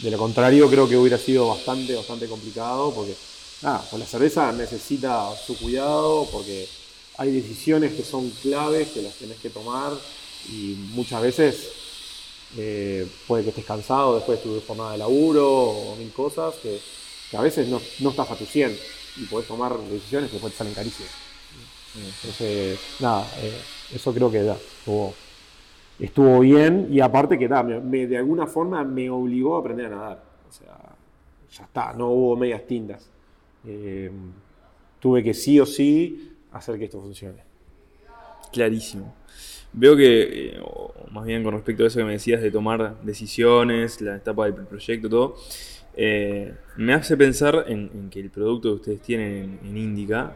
de 0.00 0.10
lo 0.10 0.18
contrario, 0.18 0.68
creo 0.68 0.88
que 0.88 0.96
hubiera 0.96 1.18
sido 1.18 1.48
bastante, 1.48 1.94
bastante 1.94 2.26
complicado 2.26 2.92
porque 2.92 3.14
nada, 3.62 3.84
pues 3.90 4.00
la 4.00 4.06
cerveza 4.06 4.52
necesita 4.52 5.34
su 5.36 5.58
cuidado 5.58 6.28
porque 6.30 6.68
hay 7.18 7.32
decisiones 7.32 7.92
que 7.92 8.02
son 8.02 8.30
claves 8.42 8.88
que 8.88 9.02
las 9.02 9.14
tenés 9.14 9.38
que 9.38 9.50
tomar 9.50 9.92
y 10.48 10.76
muchas 10.94 11.22
veces 11.22 11.72
eh, 12.56 13.08
puede 13.26 13.42
que 13.42 13.50
estés 13.50 13.64
cansado 13.64 14.16
después 14.16 14.38
de 14.38 14.44
tu 14.44 14.66
jornada 14.66 14.92
de 14.92 14.98
laburo 14.98 15.48
o 15.50 15.96
mil 15.96 16.12
cosas 16.12 16.54
que, 16.56 16.80
que 17.30 17.36
a 17.36 17.40
veces 17.40 17.68
no, 17.68 17.80
no, 18.00 18.10
estás 18.10 18.30
a 18.30 18.36
tu 18.36 18.44
100 18.44 18.76
y 19.16 19.24
podés 19.24 19.48
tomar 19.48 19.76
decisiones 19.78 20.28
que 20.28 20.34
después 20.34 20.52
te 20.52 20.58
salen 20.58 20.74
carísimas. 20.74 21.12
Entonces, 21.96 22.78
nada, 23.00 23.24
eh, 23.38 23.56
eso 23.94 24.12
creo 24.12 24.30
que 24.30 24.42
da, 24.42 24.56
estuvo, 25.98 26.40
bien 26.40 26.88
y 26.90 27.00
aparte 27.00 27.38
que 27.38 27.46
da, 27.46 27.62
de 27.62 28.16
alguna 28.16 28.46
forma 28.46 28.82
me 28.82 29.08
obligó 29.08 29.56
a 29.56 29.60
aprender 29.60 29.86
a 29.86 29.90
nadar. 29.90 30.22
O 30.48 30.52
sea, 30.52 30.76
ya 31.50 31.64
está, 31.64 31.92
no 31.92 32.10
hubo 32.10 32.36
medias 32.36 32.66
tintas. 32.66 33.13
Eh, 33.66 34.10
tuve 35.00 35.22
que 35.22 35.34
sí 35.34 35.60
o 35.60 35.66
sí 35.66 36.32
hacer 36.52 36.78
que 36.78 36.84
esto 36.84 37.00
funcione. 37.00 37.42
Clarísimo. 38.52 39.14
Veo 39.72 39.96
que, 39.96 40.48
eh, 40.52 40.60
más 41.10 41.24
bien 41.24 41.42
con 41.42 41.54
respecto 41.54 41.84
a 41.84 41.88
eso 41.88 41.98
que 41.98 42.04
me 42.04 42.12
decías 42.12 42.40
de 42.40 42.50
tomar 42.50 43.00
decisiones, 43.02 44.00
la 44.00 44.16
etapa 44.16 44.44
del 44.46 44.66
proyecto, 44.66 45.08
todo, 45.08 45.36
eh, 45.96 46.54
me 46.76 46.94
hace 46.94 47.16
pensar 47.16 47.64
en, 47.68 48.08
que 48.10 48.20
el 48.20 48.30
producto 48.30 48.70
que 48.70 48.74
ustedes 48.76 49.00
tienen 49.00 49.58
en, 49.64 49.76
Indica 49.76 50.34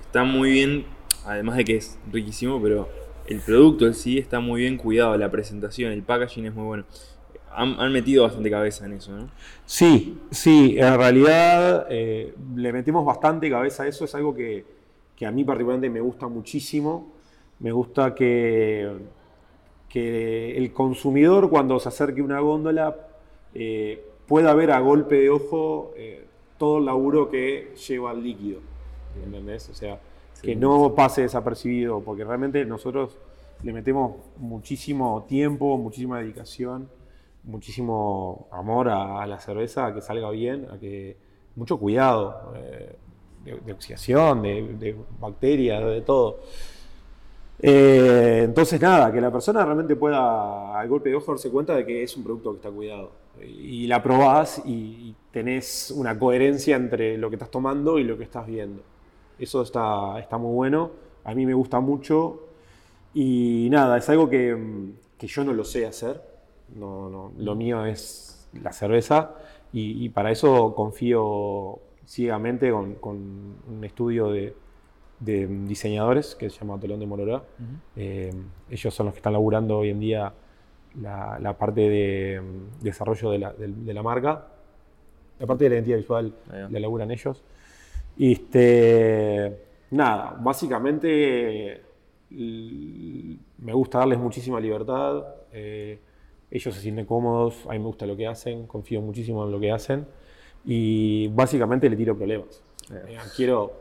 está 0.00 0.24
muy 0.24 0.52
bien, 0.52 0.84
además 1.24 1.56
de 1.56 1.64
que 1.64 1.76
es 1.76 1.98
riquísimo, 2.12 2.62
pero 2.62 2.88
el 3.26 3.40
producto 3.40 3.86
en 3.86 3.94
sí 3.94 4.18
está 4.18 4.40
muy 4.40 4.62
bien 4.62 4.76
cuidado, 4.76 5.16
la 5.16 5.30
presentación, 5.30 5.92
el 5.92 6.02
packaging 6.02 6.46
es 6.46 6.54
muy 6.54 6.64
bueno. 6.64 6.84
Han, 7.52 7.80
han 7.80 7.92
metido 7.92 8.24
bastante 8.24 8.50
cabeza 8.50 8.86
en 8.86 8.92
eso, 8.94 9.12
¿no? 9.12 9.28
Sí, 9.66 10.18
sí, 10.30 10.76
en 10.78 10.96
realidad 10.96 11.86
eh, 11.90 12.34
le 12.54 12.72
metimos 12.72 13.04
bastante 13.04 13.50
cabeza 13.50 13.82
a 13.82 13.88
eso, 13.88 14.04
es 14.04 14.14
algo 14.14 14.34
que, 14.34 14.64
que 15.16 15.26
a 15.26 15.30
mí 15.30 15.44
particularmente 15.44 15.90
me 15.90 16.00
gusta 16.00 16.28
muchísimo. 16.28 17.12
Me 17.58 17.72
gusta 17.72 18.14
que, 18.14 18.90
que 19.88 20.56
el 20.56 20.72
consumidor 20.72 21.50
cuando 21.50 21.78
se 21.78 21.90
acerque 21.90 22.22
a 22.22 22.24
una 22.24 22.40
góndola 22.40 22.96
eh, 23.52 24.02
pueda 24.26 24.54
ver 24.54 24.70
a 24.70 24.80
golpe 24.80 25.16
de 25.16 25.28
ojo 25.28 25.92
eh, 25.96 26.24
todo 26.56 26.78
el 26.78 26.86
laburo 26.86 27.28
que 27.28 27.74
lleva 27.86 28.12
el 28.12 28.22
líquido. 28.22 28.60
¿Entendés? 29.22 29.68
O 29.68 29.74
sea, 29.74 30.00
sí, 30.32 30.46
que 30.46 30.56
no 30.56 30.94
pase 30.94 31.22
desapercibido, 31.22 32.00
porque 32.00 32.24
realmente 32.24 32.64
nosotros 32.64 33.18
le 33.62 33.72
metemos 33.74 34.16
muchísimo 34.38 35.26
tiempo, 35.28 35.76
muchísima 35.76 36.20
dedicación, 36.20 36.88
muchísimo 37.44 38.48
amor 38.52 38.88
a, 38.88 39.26
la 39.26 39.38
cerveza, 39.38 39.86
a 39.86 39.94
que 39.94 40.00
salga 40.00 40.30
bien, 40.30 40.66
a 40.70 40.78
que 40.78 41.16
mucho 41.56 41.78
cuidado 41.78 42.52
eh, 42.56 42.96
de, 43.44 43.72
oxidación, 43.72 44.42
de, 44.42 44.74
de 44.78 44.96
bacterias, 45.18 45.84
de 45.84 46.02
todo. 46.02 46.40
Eh, 47.62 48.42
entonces, 48.44 48.80
nada, 48.80 49.12
que 49.12 49.20
la 49.20 49.30
persona 49.30 49.64
realmente 49.64 49.94
pueda 49.96 50.78
al 50.78 50.88
golpe 50.88 51.10
de 51.10 51.16
ojo 51.16 51.32
darse 51.32 51.50
cuenta 51.50 51.74
de 51.74 51.84
que 51.84 52.02
es 52.02 52.16
un 52.16 52.24
producto 52.24 52.52
que 52.52 52.56
está 52.56 52.70
cuidado. 52.70 53.12
Y 53.42 53.86
la 53.86 54.02
probás 54.02 54.62
y, 54.64 54.70
y, 54.70 55.16
tenés 55.30 55.90
una 55.90 56.18
coherencia 56.18 56.76
entre 56.76 57.16
lo 57.16 57.30
que 57.30 57.36
estás 57.36 57.50
tomando 57.50 57.98
y 57.98 58.04
lo 58.04 58.16
que 58.16 58.24
estás 58.24 58.46
viendo. 58.46 58.82
Eso 59.38 59.62
está, 59.62 60.18
está 60.18 60.38
muy 60.38 60.54
bueno. 60.54 60.90
A 61.24 61.34
mí 61.34 61.46
me 61.46 61.54
gusta 61.54 61.80
mucho. 61.80 62.48
Y 63.14 63.68
nada, 63.70 63.98
es 63.98 64.08
algo 64.08 64.28
que, 64.28 64.56
que 65.18 65.26
yo 65.26 65.44
no 65.44 65.52
lo 65.52 65.64
sé 65.64 65.86
hacer. 65.86 66.29
No, 66.74 67.08
no, 67.10 67.32
lo 67.38 67.54
mío 67.54 67.84
es 67.84 68.48
la 68.62 68.72
cerveza. 68.72 69.34
Y, 69.72 70.04
y 70.04 70.08
para 70.08 70.30
eso 70.30 70.74
confío 70.74 71.78
ciegamente 72.06 72.70
con, 72.70 72.94
con 72.96 73.16
un 73.68 73.84
estudio 73.84 74.30
de, 74.30 74.54
de 75.20 75.46
diseñadores 75.46 76.34
que 76.34 76.50
se 76.50 76.58
llama 76.58 76.78
Tolón 76.80 76.98
de 77.00 77.06
Mororá. 77.06 77.36
Uh 77.36 77.40
-huh. 77.40 77.78
eh, 77.96 78.32
ellos 78.70 78.92
son 78.94 79.06
los 79.06 79.14
que 79.14 79.18
están 79.18 79.32
laburando 79.32 79.78
hoy 79.78 79.90
en 79.90 80.00
día 80.00 80.32
la, 81.00 81.38
la 81.38 81.56
parte 81.56 81.82
de 81.88 82.40
mm, 82.40 82.82
desarrollo 82.82 83.30
de 83.30 83.38
la, 83.38 83.52
de, 83.52 83.68
de 83.68 83.94
la, 83.94 84.02
marca. 84.02 84.48
La 85.38 85.46
parte 85.46 85.64
de 85.64 85.70
la 85.70 85.76
identidad 85.76 85.98
visual 85.98 86.34
la 86.70 86.80
laburan 86.80 87.10
ellos. 87.10 87.42
Este, 88.18 89.56
nada, 89.92 90.36
básicamente 90.38 91.82
me 92.30 93.72
gusta 93.72 93.98
darles 94.00 94.18
muchísima 94.18 94.60
libertad. 94.60 95.24
Eh, 95.52 95.98
ellos 96.50 96.74
se 96.74 96.80
sienten 96.80 97.06
cómodos, 97.06 97.66
a 97.66 97.72
mí 97.72 97.78
me 97.78 97.86
gusta 97.86 98.06
lo 98.06 98.16
que 98.16 98.26
hacen, 98.26 98.66
confío 98.66 99.00
muchísimo 99.00 99.44
en 99.44 99.52
lo 99.52 99.60
que 99.60 99.70
hacen. 99.70 100.06
Y 100.64 101.28
básicamente 101.28 101.88
le 101.88 101.96
tiro 101.96 102.16
problemas. 102.16 102.62
Eh, 102.92 103.16
quiero 103.36 103.72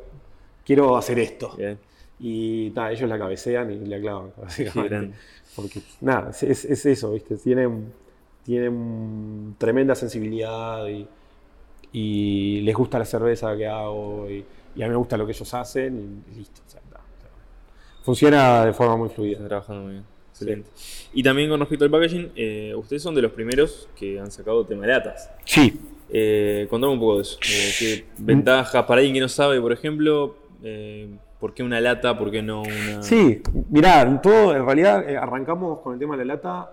quiero 0.69 0.95
hacer 0.95 1.17
esto. 1.17 1.55
Bien. 1.57 1.79
Y 2.19 2.69
ta, 2.71 2.91
ellos 2.91 3.09
la 3.09 3.17
cabecean 3.17 3.71
y 3.71 3.85
la 3.85 3.99
clavan, 3.99 4.31
básicamente. 4.37 5.15
Porque, 5.55 5.81
nada, 6.01 6.29
es, 6.29 6.63
es, 6.65 6.85
eso, 6.85 7.11
¿viste? 7.13 7.37
Tienen, 7.37 7.91
tienen 8.43 9.55
tremenda 9.57 9.95
sensibilidad 9.95 10.85
y, 10.87 11.07
y, 11.91 12.61
les 12.61 12.75
gusta 12.75 12.99
la 12.99 13.05
cerveza 13.05 13.57
que 13.57 13.67
hago 13.67 14.29
y, 14.29 14.45
y, 14.75 14.83
a 14.83 14.85
mí 14.85 14.91
me 14.91 14.97
gusta 14.97 15.17
lo 15.17 15.25
que 15.25 15.31
ellos 15.31 15.51
hacen 15.55 16.23
y 16.31 16.35
listo. 16.35 16.61
O 16.67 16.69
sea, 16.69 16.81
funciona 18.03 18.65
de 18.65 18.73
forma 18.73 18.95
muy 18.95 19.09
fluida. 19.09 19.37
Está 19.37 19.47
trabajando 19.47 19.83
muy 19.83 19.93
bien. 19.93 20.18
Excelente. 20.41 20.69
Y 21.13 21.23
también 21.23 21.49
con 21.49 21.59
respecto 21.59 21.85
al 21.85 21.91
packaging, 21.91 22.31
eh, 22.35 22.73
ustedes 22.75 23.01
son 23.01 23.15
de 23.15 23.21
los 23.21 23.31
primeros 23.31 23.89
que 23.95 24.19
han 24.19 24.31
sacado 24.31 24.65
tema 24.65 24.87
latas. 24.87 25.29
Sí. 25.45 25.79
Eh, 26.11 26.67
contame 26.69 26.93
un 26.93 26.99
poco 26.99 27.17
de 27.17 27.21
eso. 27.21 27.37
Eh, 27.41 27.71
¿Qué 27.77 28.05
ventajas 28.17 28.85
para 28.85 28.99
alguien 28.99 29.13
que 29.13 29.19
no 29.19 29.29
sabe, 29.29 29.61
por 29.61 29.71
ejemplo? 29.71 30.35
Eh, 30.63 31.07
¿Por 31.39 31.53
qué 31.53 31.63
una 31.63 31.79
lata? 31.79 32.17
¿Por 32.17 32.31
qué 32.31 32.41
no 32.41 32.61
una.? 32.61 33.03
Sí, 33.03 33.41
mirá, 33.69 34.19
todo, 34.21 34.55
en 34.55 34.65
realidad 34.65 35.07
arrancamos 35.15 35.79
con 35.79 35.93
el 35.93 35.99
tema 35.99 36.17
de 36.17 36.25
la 36.25 36.35
lata 36.35 36.71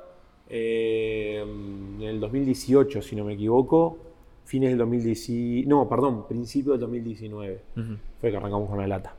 en 0.49 1.99
el 2.01 2.21
2018, 2.21 3.03
si 3.03 3.17
no 3.17 3.25
me 3.25 3.35
equivoco. 3.35 3.99
Fines 4.45 4.71
del 4.71 4.79
2019. 4.79 5.67
No, 5.67 5.89
perdón, 5.89 6.27
principio 6.29 6.73
del 6.73 6.81
2019 6.83 7.61
uh 7.77 7.81
-huh. 7.81 7.99
fue 8.21 8.31
que 8.31 8.37
arrancamos 8.37 8.69
con 8.71 8.79
la 8.79 8.87
lata. 8.87 9.15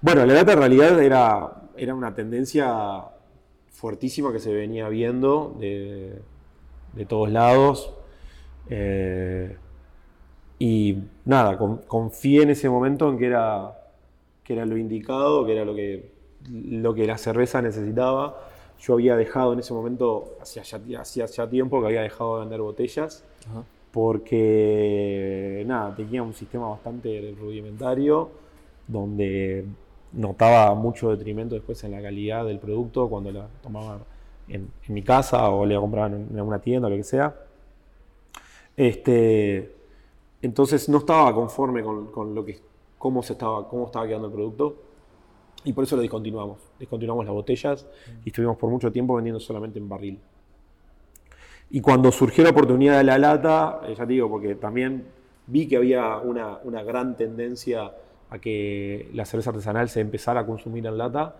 Bueno, 0.00 0.26
la 0.26 0.34
lata 0.34 0.52
en 0.52 0.58
realidad 0.58 1.00
era, 1.00 1.68
era 1.76 1.94
una 1.94 2.12
tendencia 2.14 3.04
fuertísima 3.72 4.32
que 4.32 4.38
se 4.38 4.52
venía 4.52 4.88
viendo 4.88 5.56
de, 5.58 6.20
de 6.92 7.06
todos 7.06 7.30
lados. 7.30 7.92
Eh, 8.70 9.56
y 10.58 10.96
nada, 11.24 11.58
con, 11.58 11.78
confié 11.78 12.42
en 12.42 12.50
ese 12.50 12.68
momento 12.68 13.08
en 13.08 13.18
que 13.18 13.26
era 13.26 13.78
que 14.44 14.54
era 14.54 14.66
lo 14.66 14.76
indicado, 14.76 15.46
que 15.46 15.52
era 15.52 15.64
lo 15.64 15.74
que, 15.74 16.10
lo 16.50 16.94
que 16.94 17.06
la 17.06 17.18
cerveza 17.18 17.62
necesitaba. 17.62 18.48
Yo 18.80 18.94
había 18.94 19.16
dejado 19.16 19.52
en 19.52 19.60
ese 19.60 19.72
momento, 19.72 20.36
hacía 20.40 20.62
ya, 20.64 21.00
hacía 21.00 21.26
ya 21.26 21.48
tiempo 21.48 21.80
que 21.80 21.86
había 21.86 22.02
dejado 22.02 22.34
de 22.34 22.40
vender 22.40 22.60
botellas, 22.60 23.24
Ajá. 23.48 23.62
porque 23.92 25.62
nada, 25.66 25.94
tenía 25.94 26.22
un 26.22 26.34
sistema 26.34 26.68
bastante 26.68 27.34
rudimentario, 27.38 28.30
donde 28.88 29.64
notaba 30.12 30.74
mucho 30.74 31.10
detrimento 31.10 31.54
después 31.54 31.82
en 31.84 31.92
la 31.92 32.02
calidad 32.02 32.44
del 32.44 32.58
producto 32.58 33.08
cuando 33.08 33.30
la 33.32 33.48
tomaba 33.62 33.98
en, 34.48 34.70
en 34.86 34.94
mi 34.94 35.02
casa 35.02 35.48
o 35.50 35.64
la 35.64 35.78
compraban 35.80 36.28
en 36.30 36.36
alguna 36.36 36.58
tienda 36.58 36.88
o 36.88 36.90
lo 36.90 36.96
que 36.96 37.04
sea. 37.04 37.34
Este, 38.76 39.74
entonces 40.40 40.88
no 40.88 40.98
estaba 40.98 41.34
conforme 41.34 41.82
con, 41.82 42.06
con 42.06 42.34
lo 42.34 42.44
que 42.44 42.58
cómo, 42.98 43.22
se 43.22 43.32
estaba, 43.32 43.68
cómo 43.68 43.86
estaba 43.86 44.06
quedando 44.06 44.28
el 44.28 44.32
producto. 44.32 44.76
Y 45.64 45.72
por 45.72 45.84
eso 45.84 45.96
lo 45.96 46.02
discontinuamos. 46.02 46.58
Discontinuamos 46.78 47.24
las 47.24 47.34
botellas 47.34 47.86
y 48.24 48.28
estuvimos 48.28 48.56
por 48.56 48.70
mucho 48.70 48.90
tiempo 48.90 49.14
vendiendo 49.14 49.40
solamente 49.40 49.78
en 49.78 49.88
barril. 49.88 50.18
Y 51.70 51.80
cuando 51.80 52.12
surgió 52.12 52.44
la 52.44 52.50
oportunidad 52.50 52.98
de 52.98 53.04
la 53.04 53.18
lata, 53.18 53.80
eh, 53.86 53.94
ya 53.96 54.06
te 54.06 54.12
digo, 54.12 54.28
porque 54.28 54.54
también 54.56 55.06
vi 55.46 55.66
que 55.66 55.76
había 55.76 56.18
una, 56.18 56.58
una 56.64 56.82
gran 56.82 57.16
tendencia 57.16 57.92
a 58.32 58.38
que 58.38 59.10
la 59.12 59.24
cerveza 59.26 59.50
artesanal 59.50 59.88
se 59.88 60.00
empezara 60.00 60.40
a 60.40 60.46
consumir 60.46 60.86
en 60.86 60.96
lata. 60.96 61.36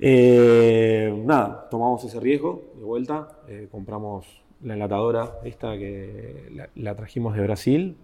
Eh, 0.00 1.12
nada, 1.24 1.68
tomamos 1.70 2.04
ese 2.04 2.18
riesgo 2.18 2.64
de 2.76 2.84
vuelta, 2.84 3.28
eh, 3.48 3.68
compramos 3.70 4.26
la 4.62 4.74
enlatadora 4.74 5.38
esta 5.44 5.78
que 5.78 6.68
la, 6.74 6.96
trajimos 6.96 7.36
de 7.36 7.42
Brasil 7.42 7.96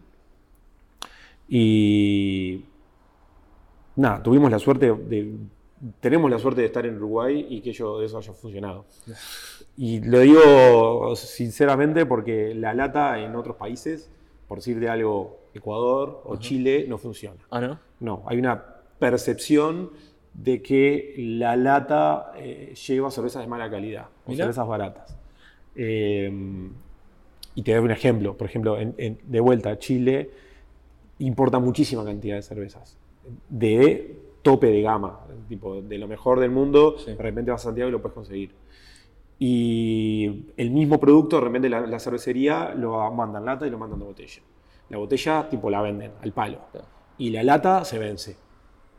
y 1.48 2.64
nada, 3.96 4.22
tuvimos 4.22 4.50
la 4.50 4.60
suerte 4.60 4.92
de, 4.92 5.34
tenemos 6.00 6.30
la 6.30 6.38
suerte 6.38 6.60
de 6.60 6.68
estar 6.68 6.87
en 6.87 6.96
Uruguay 6.96 7.46
y 7.48 7.60
que 7.60 7.70
eso 7.70 7.98
haya 7.98 8.32
funcionado. 8.32 8.87
Y 9.76 10.00
lo 10.00 10.20
digo 10.20 11.16
sinceramente 11.16 12.06
porque 12.06 12.54
la 12.54 12.72
lata 12.72 13.20
en 13.20 13.34
otros 13.34 13.56
países, 13.56 14.10
por 14.46 14.58
decir 14.58 14.78
de 14.78 14.88
algo, 14.88 15.43
Ecuador 15.55 16.23
o 16.25 16.37
Chile, 16.37 16.87
no 16.88 16.99
funciona. 16.99 17.40
Ah, 17.51 17.61
¿no? 17.61 17.79
No, 18.01 18.23
hay 18.27 18.38
una 18.38 18.62
percepción 18.99 19.90
de 20.33 20.61
que 20.62 21.14
la 21.19 21.55
lata 21.57 22.33
eh, 22.37 22.75
lleva 22.87 23.11
cervezas 23.11 23.43
de 23.43 23.49
mala 23.49 23.71
calidad 23.71 24.07
o 24.27 24.31
Mirá. 24.31 24.45
cervezas 24.45 24.67
baratas. 24.67 25.17
Eh, 25.77 26.31
y 27.55 27.62
te 27.62 27.73
doy 27.75 27.85
un 27.85 27.90
ejemplo. 27.93 28.37
Por 28.37 28.49
ejemplo, 28.49 28.79
en- 28.79 28.95
en- 28.99 29.19
de 29.25 29.40
vuelta, 29.40 29.79
Chile 29.79 30.31
importa 31.21 31.59
muchísima 31.61 32.05
cantidad 32.05 32.35
de 32.37 32.43
cervezas. 32.43 32.97
De 33.49 34.19
tope 34.43 34.67
de 34.67 34.83
gama. 34.83 35.21
Tipo, 35.49 35.81
de 35.81 35.99
lo 35.99 36.09
mejor 36.09 36.40
del 36.40 36.51
mundo, 36.51 36.97
Sí. 36.99 37.12
de 37.12 37.17
repente 37.17 37.51
vas 37.53 37.61
a 37.62 37.64
Santiago 37.64 37.88
y 37.88 37.93
lo 37.93 38.03
puedes 38.03 38.14
conseguir. 38.14 38.51
Y 39.38 40.47
el 40.57 40.71
mismo 40.71 40.99
producto, 41.01 41.37
de 41.37 41.43
repente 41.45 41.69
la, 41.69 41.81
la 41.87 41.99
cervecería 41.99 42.75
lo 42.75 43.11
mandan 43.12 43.45
lata 43.45 43.67
y 43.67 43.71
lo 43.71 43.79
mandan 43.79 43.99
de 43.99 44.05
botella. 44.05 44.43
La 44.90 44.99
botella, 44.99 45.49
tipo, 45.49 45.70
la 45.70 45.81
venden 45.83 46.12
al 46.23 46.33
palo. 46.33 46.59
Claro. 46.73 46.87
Y 47.18 47.31
la 47.31 47.42
lata 47.42 47.85
se 47.85 47.99
vence 47.99 48.37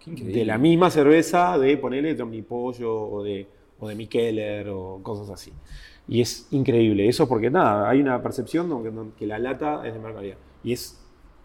de 0.06 0.46
la 0.46 0.58
misma 0.58 0.90
cerveza 0.90 1.58
de 1.58 1.78
ponerle 1.78 2.14
de 2.16 2.22
Omnipollo 2.24 2.94
o 2.96 3.24
de, 3.24 3.48
o 3.80 3.88
de 3.88 3.96
Mikkeller 3.96 4.70
o 4.70 5.00
cosas 5.02 5.30
así. 5.30 5.52
Y 6.08 6.22
es 6.22 6.48
increíble 6.52 7.08
eso 7.08 7.28
porque 7.28 7.50
nada, 7.50 7.90
hay 7.90 8.02
una 8.02 8.22
percepción 8.22 8.70
donde, 8.70 8.92
donde- 8.92 9.16
que 9.16 9.26
la 9.26 9.40
lata 9.40 9.86
es 9.88 9.94
de 9.94 10.00
mala 10.00 10.16
calidad. 10.16 10.38
Y 10.64 10.74
es 10.74 11.02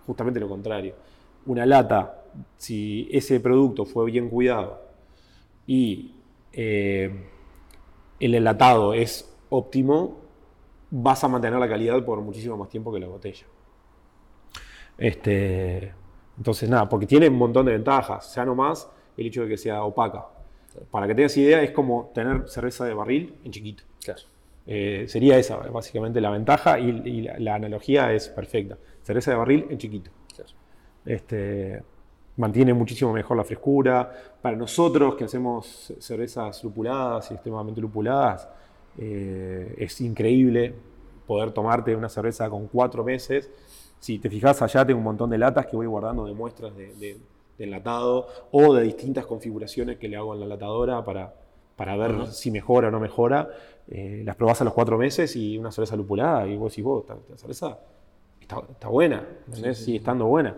justamente 0.06 0.38
lo 0.40 0.48
contrario. 0.48 0.94
Una 1.46 1.64
lata, 1.64 2.22
si 2.58 3.08
ese 3.10 3.40
producto 3.40 3.86
fue 3.86 4.04
bien 4.10 4.28
cuidado 4.28 4.82
y 5.66 6.14
eh, 6.52 7.26
el 8.18 8.34
enlatado 8.34 8.92
es 8.92 9.34
óptimo, 9.48 10.18
vas 10.90 11.24
a 11.24 11.28
mantener 11.28 11.58
la 11.58 11.68
calidad 11.68 12.04
por 12.04 12.20
muchísimo 12.20 12.56
más 12.58 12.68
tiempo 12.68 12.92
que 12.92 13.00
la 13.00 13.06
botella. 13.08 13.46
Este, 15.00 15.92
entonces, 16.36 16.68
nada, 16.68 16.88
porque 16.88 17.06
tiene 17.06 17.28
un 17.28 17.36
montón 17.36 17.66
de 17.66 17.72
ventajas. 17.72 18.34
Ya 18.34 18.44
nomás 18.44 18.88
el 19.16 19.26
hecho 19.26 19.42
de 19.42 19.48
que 19.48 19.56
sea 19.56 19.82
opaca. 19.82 20.26
Para 20.90 21.08
que 21.08 21.14
tengas 21.14 21.36
idea, 21.36 21.62
es 21.62 21.72
como 21.72 22.12
tener 22.14 22.48
cerveza 22.48 22.84
de 22.84 22.94
barril 22.94 23.34
en 23.44 23.50
chiquito. 23.50 23.82
Claro. 24.04 24.20
Eh, 24.66 25.06
sería 25.08 25.36
esa, 25.38 25.56
básicamente, 25.56 26.20
la 26.20 26.30
ventaja 26.30 26.78
y, 26.78 26.90
y 27.04 27.22
la, 27.22 27.38
la 27.38 27.54
analogía 27.56 28.12
es 28.12 28.28
perfecta. 28.28 28.78
Cerveza 29.02 29.32
de 29.32 29.36
barril 29.36 29.66
en 29.70 29.78
chiquito. 29.78 30.10
claro. 30.34 30.50
Este, 31.04 31.82
mantiene 32.36 32.72
muchísimo 32.74 33.12
mejor 33.12 33.36
la 33.36 33.44
frescura. 33.44 34.10
Para 34.40 34.56
nosotros 34.56 35.14
que 35.14 35.24
hacemos 35.24 35.92
cervezas 35.98 36.62
lupuladas 36.64 37.30
y 37.30 37.34
extremadamente 37.34 37.80
lupuladas, 37.80 38.48
eh, 38.98 39.74
es 39.78 40.00
increíble 40.00 40.74
poder 41.26 41.52
tomarte 41.52 41.94
una 41.94 42.08
cerveza 42.08 42.48
con 42.48 42.66
cuatro 42.68 43.04
meses. 43.04 43.50
Si 44.00 44.18
te 44.18 44.28
fijas 44.30 44.60
allá, 44.62 44.84
tengo 44.84 44.98
un 44.98 45.04
montón 45.04 45.30
de 45.30 45.38
latas 45.38 45.66
que 45.66 45.76
voy 45.76 45.86
guardando 45.86 46.24
de 46.26 46.32
muestras 46.32 46.74
de, 46.76 46.94
de- 46.94 47.18
de 47.58 47.64
enlatado 47.64 48.26
o 48.52 48.72
de 48.74 48.82
distintas 48.84 49.26
configuraciones 49.26 49.98
que 49.98 50.08
le 50.08 50.16
hago 50.16 50.32
en 50.32 50.40
la 50.40 50.46
enlatadora 50.46 51.04
para, 51.04 51.34
para 51.76 51.94
ver 51.96 52.26
si 52.28 52.50
mejora 52.50 52.88
o 52.88 52.90
no 52.90 52.98
mejora. 52.98 53.50
Eh, 53.88 54.22
las 54.24 54.34
probás 54.36 54.60
a 54.62 54.64
los 54.64 54.72
cuatro 54.72 54.96
meses 54.96 55.36
y 55.36 55.58
una 55.58 55.70
cerveza 55.70 55.94
lupulada 55.96 56.46
y 56.46 56.56
vos 56.56 56.72
decís, 56.72 56.82
vos, 56.84 57.02
esta, 57.02 57.16
cerveza 57.36 57.78
está, 58.40 58.62
está 58.70 58.88
buena, 58.88 59.22
¿entendés? 59.46 59.76
Sí, 59.76 59.80
sí, 59.80 59.84
sigue 59.86 59.98
estando 59.98 60.24
buena. 60.26 60.56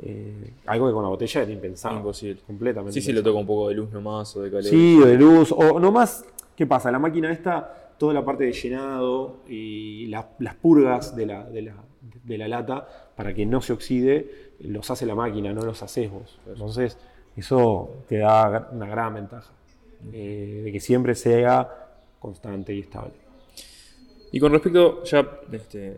Eh, 0.00 0.54
algo 0.66 0.88
que 0.88 0.92
con 0.94 1.02
la 1.04 1.10
botella 1.10 1.42
era 1.42 1.52
impensable. 1.52 1.98
Imposible. 1.98 2.40
Completamente. 2.44 2.94
Sí, 2.94 3.00
sí, 3.02 3.12
le 3.12 3.22
toca 3.22 3.38
un 3.38 3.46
poco 3.46 3.68
de 3.68 3.74
luz 3.76 3.92
nomás 3.92 4.34
o 4.36 4.42
de 4.42 4.50
calor. 4.50 4.64
Sí, 4.64 4.98
o 5.00 5.06
de 5.06 5.14
luz. 5.16 5.52
O 5.52 5.78
nomás, 5.78 6.24
¿qué 6.56 6.66
pasa? 6.66 6.90
La 6.90 6.98
máquina 6.98 7.30
esta, 7.30 7.92
toda 7.98 8.14
la 8.14 8.24
parte 8.24 8.42
de 8.44 8.52
llenado 8.52 9.36
y 9.48 10.06
la- 10.06 10.28
las 10.40 10.56
purgas 10.56 11.14
de 11.14 11.26
la, 11.26 11.44
de, 11.44 11.62
la, 11.62 11.74
de 12.24 12.38
la 12.38 12.48
lata, 12.48 12.86
para 13.16 13.32
que 13.34 13.46
no 13.46 13.60
se 13.62 13.72
oxide, 13.72 14.52
los 14.60 14.90
hace 14.90 15.06
la 15.06 15.14
máquina, 15.14 15.52
no 15.52 15.62
los 15.64 15.82
haces 15.82 16.10
vos. 16.10 16.38
Entonces, 16.46 16.98
eso 17.36 18.04
te 18.08 18.18
da 18.18 18.68
una 18.72 18.86
gran 18.86 19.14
ventaja. 19.14 19.50
eh, 20.12 20.62
de 20.64 20.72
que 20.72 20.80
siempre 20.80 21.14
sea 21.14 21.68
constante 22.18 22.74
y 22.74 22.80
estable. 22.80 23.12
Y 24.32 24.40
con 24.40 24.52
respecto 24.52 25.04
ya 25.04 25.28
este, 25.52 25.96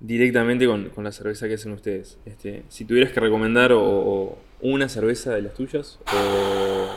directamente 0.00 0.66
con, 0.66 0.88
con 0.90 1.04
la 1.04 1.12
cerveza 1.12 1.46
que 1.48 1.54
hacen 1.54 1.72
ustedes, 1.72 2.18
este, 2.24 2.64
si 2.68 2.84
tuvieras 2.84 3.12
que 3.12 3.20
recomendar 3.20 3.72
o, 3.72 3.80
o 3.82 4.38
una 4.62 4.88
cerveza 4.88 5.34
de 5.34 5.42
las 5.42 5.54
tuyas, 5.54 5.98
o, 6.12 6.88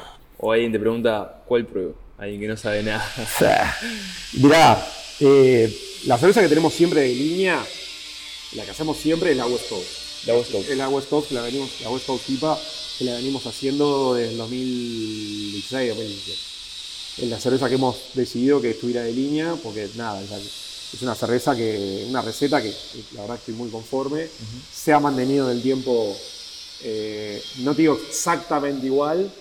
o 0.48 0.52
alguien 0.52 0.72
te 0.72 0.80
pregunta 0.80 1.44
cuál 1.46 1.66
pruebo, 1.66 1.96
alguien 2.18 2.40
que 2.42 2.48
no 2.48 2.58
sabe 2.58 2.84
nada. 2.84 3.06
Mirá, 4.42 4.78
eh, 5.20 5.72
la 6.06 6.18
cerveza 6.18 6.42
que 6.42 6.48
tenemos 6.50 6.74
siempre 6.74 7.02
de 7.02 7.10
línea, 7.10 7.60
la 8.58 8.66
que 8.66 8.72
hacemos 8.72 8.98
siempre 8.98 9.32
es 9.32 9.38
la 9.38 9.46
West 9.46 9.70
Coast. 9.70 9.88
La 10.26 10.34
West 10.34 10.52
Coast. 10.52 10.70
Es 10.70 10.78
la 10.78 10.90
West 10.90 11.10
Coast, 11.10 11.30
que 11.30 11.36
la, 11.36 11.42
venimos, 11.44 11.70
la 11.82 11.92
West 11.92 12.08
Coast 12.08 12.28
IPA, 12.28 12.60
que 12.98 13.06
la 13.06 13.14
venimos 13.14 13.46
haciendo 13.46 14.16
desde 14.16 14.32
el 14.32 14.38
2016, 14.38 15.90
2017. 15.90 16.40
Es 17.20 17.30
la 17.30 17.40
cerveza 17.40 17.70
que 17.70 17.76
hemos 17.76 17.98
decidido 18.16 18.60
que 18.60 18.72
estuviera 18.72 19.04
de 19.04 19.14
línea, 19.14 19.56
porque 19.62 19.88
nada, 19.96 20.22
es, 20.22 21.02
una 21.02 21.14
cerveza 21.14 21.56
que, 21.56 22.08
una 22.10 22.22
receta 22.24 22.62
que, 22.62 22.72
que 22.72 23.04
la 23.14 23.22
verdad 23.22 23.38
estoy 23.38 23.54
muy 23.54 23.70
conforme. 23.70 24.28
Se 24.74 24.92
ha 24.92 25.00
mantenido 25.00 25.50
en 25.52 25.58
el 25.58 25.62
tiempo, 25.62 26.18
eh, 26.84 27.42
no 27.60 27.76
te 27.76 27.84
digo 27.84 28.00
exactamente 28.10 28.88
igual, 28.88 29.32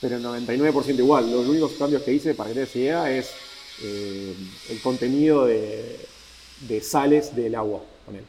pero 0.00 0.16
el 0.16 0.24
99% 0.24 0.98
igual. 0.98 1.30
Los 1.30 1.46
únicos 1.46 1.72
cambios 1.72 2.02
que 2.02 2.14
hice, 2.14 2.34
para 2.34 2.52
que 2.52 2.64
te 2.64 2.78
idea, 2.78 3.10
es 3.10 3.28
eh, 3.82 4.34
el 4.70 4.80
contenido 4.80 5.44
de, 5.44 6.00
de 6.60 6.80
sales 6.80 7.36
del 7.36 7.54
agua 7.56 7.82
con 8.06 8.16
él. 8.16 8.24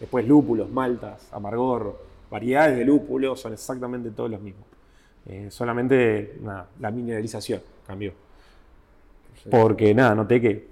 Después 0.00 0.26
lúpulos, 0.26 0.70
maltas, 0.70 1.28
amargor, 1.32 2.00
variedades 2.30 2.78
de 2.78 2.84
lúpulos 2.84 3.38
son 3.38 3.52
exactamente 3.52 4.10
todos 4.10 4.30
los 4.30 4.40
mismos. 4.40 4.64
Eh, 5.26 5.48
solamente 5.50 6.38
nada, 6.40 6.68
la 6.80 6.90
mineralización 6.90 7.60
cambió. 7.86 8.12
Porque 9.50 9.94
nada, 9.94 10.14
noté 10.14 10.40
que 10.40 10.68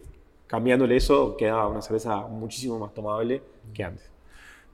cambiándole 0.46 0.96
eso 0.96 1.36
quedaba 1.36 1.68
una 1.68 1.82
cerveza 1.82 2.26
muchísimo 2.26 2.78
más 2.78 2.94
tomable 2.94 3.42
que 3.74 3.84
antes. 3.84 4.10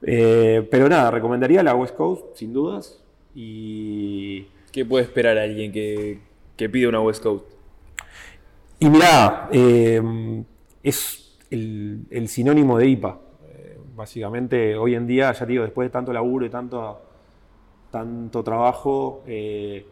Eh, 0.01 0.67
pero 0.71 0.87
nada, 0.87 1.11
recomendaría 1.11 1.61
la 1.61 1.75
West 1.75 1.95
Coast, 1.95 2.35
sin 2.35 2.53
dudas. 2.53 3.01
Y, 3.33 4.47
¿Qué 4.71 4.85
puede 4.85 5.03
esperar 5.03 5.37
alguien 5.37 5.71
que, 5.71 6.19
que 6.55 6.69
pide 6.69 6.87
una 6.87 7.01
West 7.01 7.21
Coast? 7.23 7.45
y 8.77 8.89
mirá, 8.89 9.49
eh, 9.51 10.01
es 10.83 11.37
el, 11.49 12.05
el 12.09 12.27
sinónimo 12.27 12.77
de 12.77 12.87
IPA. 12.89 13.19
Básicamente, 13.95 14.75
hoy 14.75 14.93
en 14.93 15.07
día, 15.07 15.31
ya 15.31 15.45
digo, 15.45 15.63
después 15.63 15.87
de 15.87 15.89
tanto 15.89 16.11
laburo 16.11 16.45
y 16.45 16.49
tanto, 16.49 16.99
tanto 17.91 18.43
trabajo, 18.43 19.23
eh, 19.25 19.85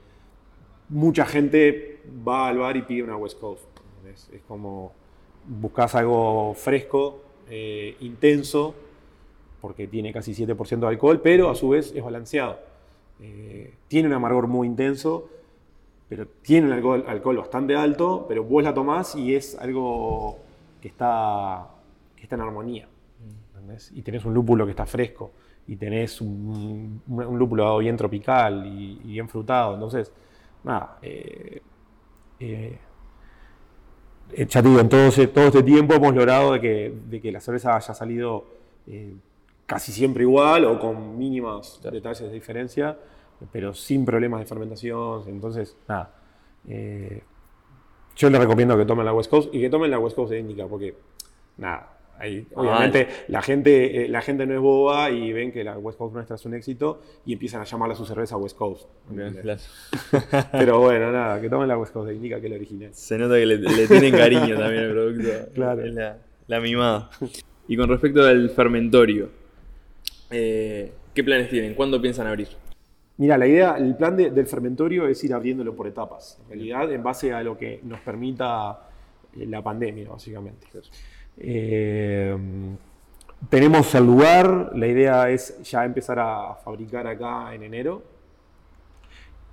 mucha 0.90 1.26
gente 1.26 2.02
va 2.28 2.50
al 2.50 2.58
bar 2.58 2.76
y 2.76 2.82
pide 2.82 3.04
una 3.04 3.16
West 3.16 3.40
Coast. 3.40 3.64
Es, 4.06 4.30
como 4.46 4.92
buscas 5.48 5.96
algo 5.96 6.54
fresco, 6.54 7.22
eh, 7.50 7.96
intenso, 8.02 8.76
porque 9.62 9.88
tiene 9.88 10.12
casi 10.12 10.34
7% 10.34 10.80
de 10.80 10.88
alcohol, 10.88 11.22
pero 11.22 11.50
a 11.50 11.56
su 11.56 11.70
vez 11.70 11.94
es 11.96 12.04
balanceado. 12.04 12.60
Eh, 13.22 13.74
tiene 13.88 14.10
un 14.10 14.16
amargor 14.16 14.48
muy 14.48 14.68
intenso, 14.68 15.30
pero 16.10 16.28
tiene 16.42 16.68
un 16.68 16.74
alcohol, 16.74 17.06
alcohol 17.08 17.38
bastante 17.38 17.74
alto, 17.74 18.26
pero 18.28 18.44
vos 18.44 18.66
la 18.66 18.74
tomás 18.74 19.16
y 19.16 19.34
es 19.34 19.58
algo 19.58 20.40
que 20.82 20.90
está, 20.90 21.70
que 22.18 22.24
está 22.24 22.36
en 22.36 22.42
armonía. 22.42 22.88
¿Entendés? 23.64 23.92
Y 23.96 24.02
tenés 24.02 24.26
un 24.26 24.34
lúpulo 24.34 24.66
que 24.66 24.72
está 24.72 24.86
fresco, 24.86 25.32
y 25.68 25.76
tenés 25.78 26.20
un, 26.22 27.02
un- 27.08 27.24
un 27.26 27.40
lúpulo 27.40 27.78
bien 27.78 27.96
tropical 27.96 28.66
y, 28.68 29.00
y 29.06 29.12
bien 29.14 29.30
frutado. 29.30 29.74
Entonces, 29.76 30.12
nada, 30.64 30.98
eh, 31.02 31.62
eh, 32.40 32.78
eh, 34.34 34.46
ya 34.50 34.62
te 34.62 34.68
digo, 34.68 34.82
en 34.82 34.90
todo, 34.90 35.08
ese- 35.08 35.28
todo 35.28 35.46
este 35.46 35.64
tiempo 35.64 35.94
hemos 35.94 36.14
logrado 36.14 36.54
de 36.54 36.60
que, 36.62 36.94
de 37.10 37.22
que 37.22 37.32
la 37.32 37.40
cerveza 37.40 37.76
haya 37.76 37.94
salido 37.94 38.46
eh, 38.88 39.14
casi 39.66 39.92
siempre 39.94 40.24
igual 40.24 40.66
o 40.66 40.80
con 40.80 41.18
mínimos 41.18 41.78
Claro. 41.82 41.96
detalles 41.96 42.22
de 42.22 42.32
diferencia, 42.34 42.98
pero 43.52 43.74
sin 43.74 44.04
problemas 44.06 44.42
de 44.42 44.46
fermentación. 44.46 45.24
Entonces, 45.28 45.78
nada. 45.88 46.14
eh, 46.68 47.24
yo 48.16 48.30
les 48.30 48.40
recomiendo 48.40 48.78
que 48.78 48.86
tomen 48.86 49.06
la 49.06 49.14
West 49.14 49.30
Coast 49.30 49.54
y 49.56 49.60
que 49.62 49.70
tomen 49.70 49.90
la 49.90 49.98
West 50.00 50.16
Coast 50.16 50.32
de 50.32 50.40
Indica, 50.40 50.68
porque 50.68 50.96
nada. 51.58 51.93
Ahí, 52.20 52.48
obviamente 52.56 53.08
la 53.28 53.42
gente, 53.42 54.06
eh, 54.06 54.08
la 54.08 54.22
gente 54.22 54.46
no 54.46 54.54
es 54.54 54.60
boba 54.60 55.10
y 55.10 55.34
ven 55.34 55.52
que 55.52 55.64
la 55.64 55.78
West 55.78 55.98
Coast 55.98 56.14
nuestra 56.14 56.36
es 56.36 56.46
un 56.46 56.54
éxito 56.54 57.02
y 57.26 57.34
empiezan 57.34 57.62
a 57.62 57.64
llamarla 57.66 57.96
a 57.96 57.98
su 57.98 58.06
cerveza 58.06 58.38
West 58.38 58.58
Coast. 58.58 58.88
Pero 60.52 60.80
bueno, 60.80 61.12
nada, 61.12 61.42
que 61.42 61.50
tomen 61.50 61.68
la 61.68 61.78
West 61.78 61.92
Coast, 61.92 62.12
indica 62.12 62.40
que 62.40 62.48
es 62.48 62.52
la 62.52 62.58
original. 62.58 62.90
Se 62.94 63.18
nota 63.18 63.36
que 63.36 63.46
le, 63.46 63.88
tienen 63.88 64.12
cariño 64.12 64.58
también 64.58 64.84
al 64.86 64.92
producto. 64.92 65.30
Claro. 65.54 65.86
La, 65.86 66.18
la, 66.48 66.60
mimada. 66.60 67.10
Y 67.68 67.78
con 67.78 67.90
respecto 67.90 68.24
al 68.24 68.50
fermentorio, 68.50 69.30
eh, 70.32 70.92
¿qué 71.14 71.24
planes 71.24 71.50
tienen? 71.50 71.74
¿Cuándo 71.74 72.02
piensan 72.02 72.28
abrir? 72.28 72.50
Mira, 73.18 73.38
la 73.38 73.48
idea, 73.48 73.76
el 73.78 73.96
plan 73.96 74.18
del 74.18 74.48
fermentorio 74.48 75.08
es 75.08 75.24
ir 75.24 75.34
abriéndolo 75.34 75.76
por 75.76 75.88
etapas, 75.88 76.40
en 76.44 76.50
realidad 76.50 76.92
en 76.92 77.04
base 77.04 77.32
a 77.32 77.44
lo 77.44 77.58
que 77.58 77.80
nos 77.84 78.00
permita 78.00 78.90
eh, 79.38 79.46
la 79.46 79.62
pandemia, 79.62 80.10
básicamente. 80.10 80.66
Eh, 81.38 82.38
tenemos 83.50 83.94
el 83.96 84.06
lugar, 84.06 84.72
la 84.76 84.88
idea 84.88 85.30
es 85.30 85.62
ya 85.64 85.86
empezar 85.86 86.20
a 86.20 86.56
fabricar 86.56 87.08
acá 87.08 87.54
en 87.54 87.64
enero. 87.64 88.04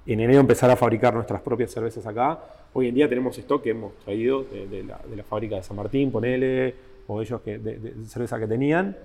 En 0.07 0.21
enero 0.21 0.41
empezar 0.41 0.71
a 0.71 0.77
fabricar 0.77 1.15
nuestras 1.15 1.41
propias 1.41 1.71
cervezas 1.71 2.07
acá. 2.07 2.39
Hoy 2.73 2.89
en 2.89 2.95
día 2.95 3.09
tenemos 3.09 3.37
stock 3.39 3.63
que 3.63 3.71
hemos 3.71 3.97
traído 3.99 4.45
de, 4.45 4.85
la, 4.85 5.25
fábrica 5.25 5.57
de 5.57 5.63
San 5.63 5.77
Martín, 5.77 6.11
ponele, 6.11 6.75
o 7.07 7.21
ellos 7.21 7.41
que, 7.43 7.59
de, 7.59 8.07
cerveza 8.07 8.39
que 8.39 8.47
tenían. 8.47 8.97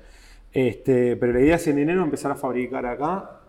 Este, 0.54 1.18
pero 1.18 1.34
la 1.34 1.42
idea 1.42 1.56
es 1.56 1.68
en 1.68 1.80
enero 1.80 2.04
empezar 2.04 2.32
a 2.32 2.36
fabricar 2.36 2.86
acá 2.86 3.42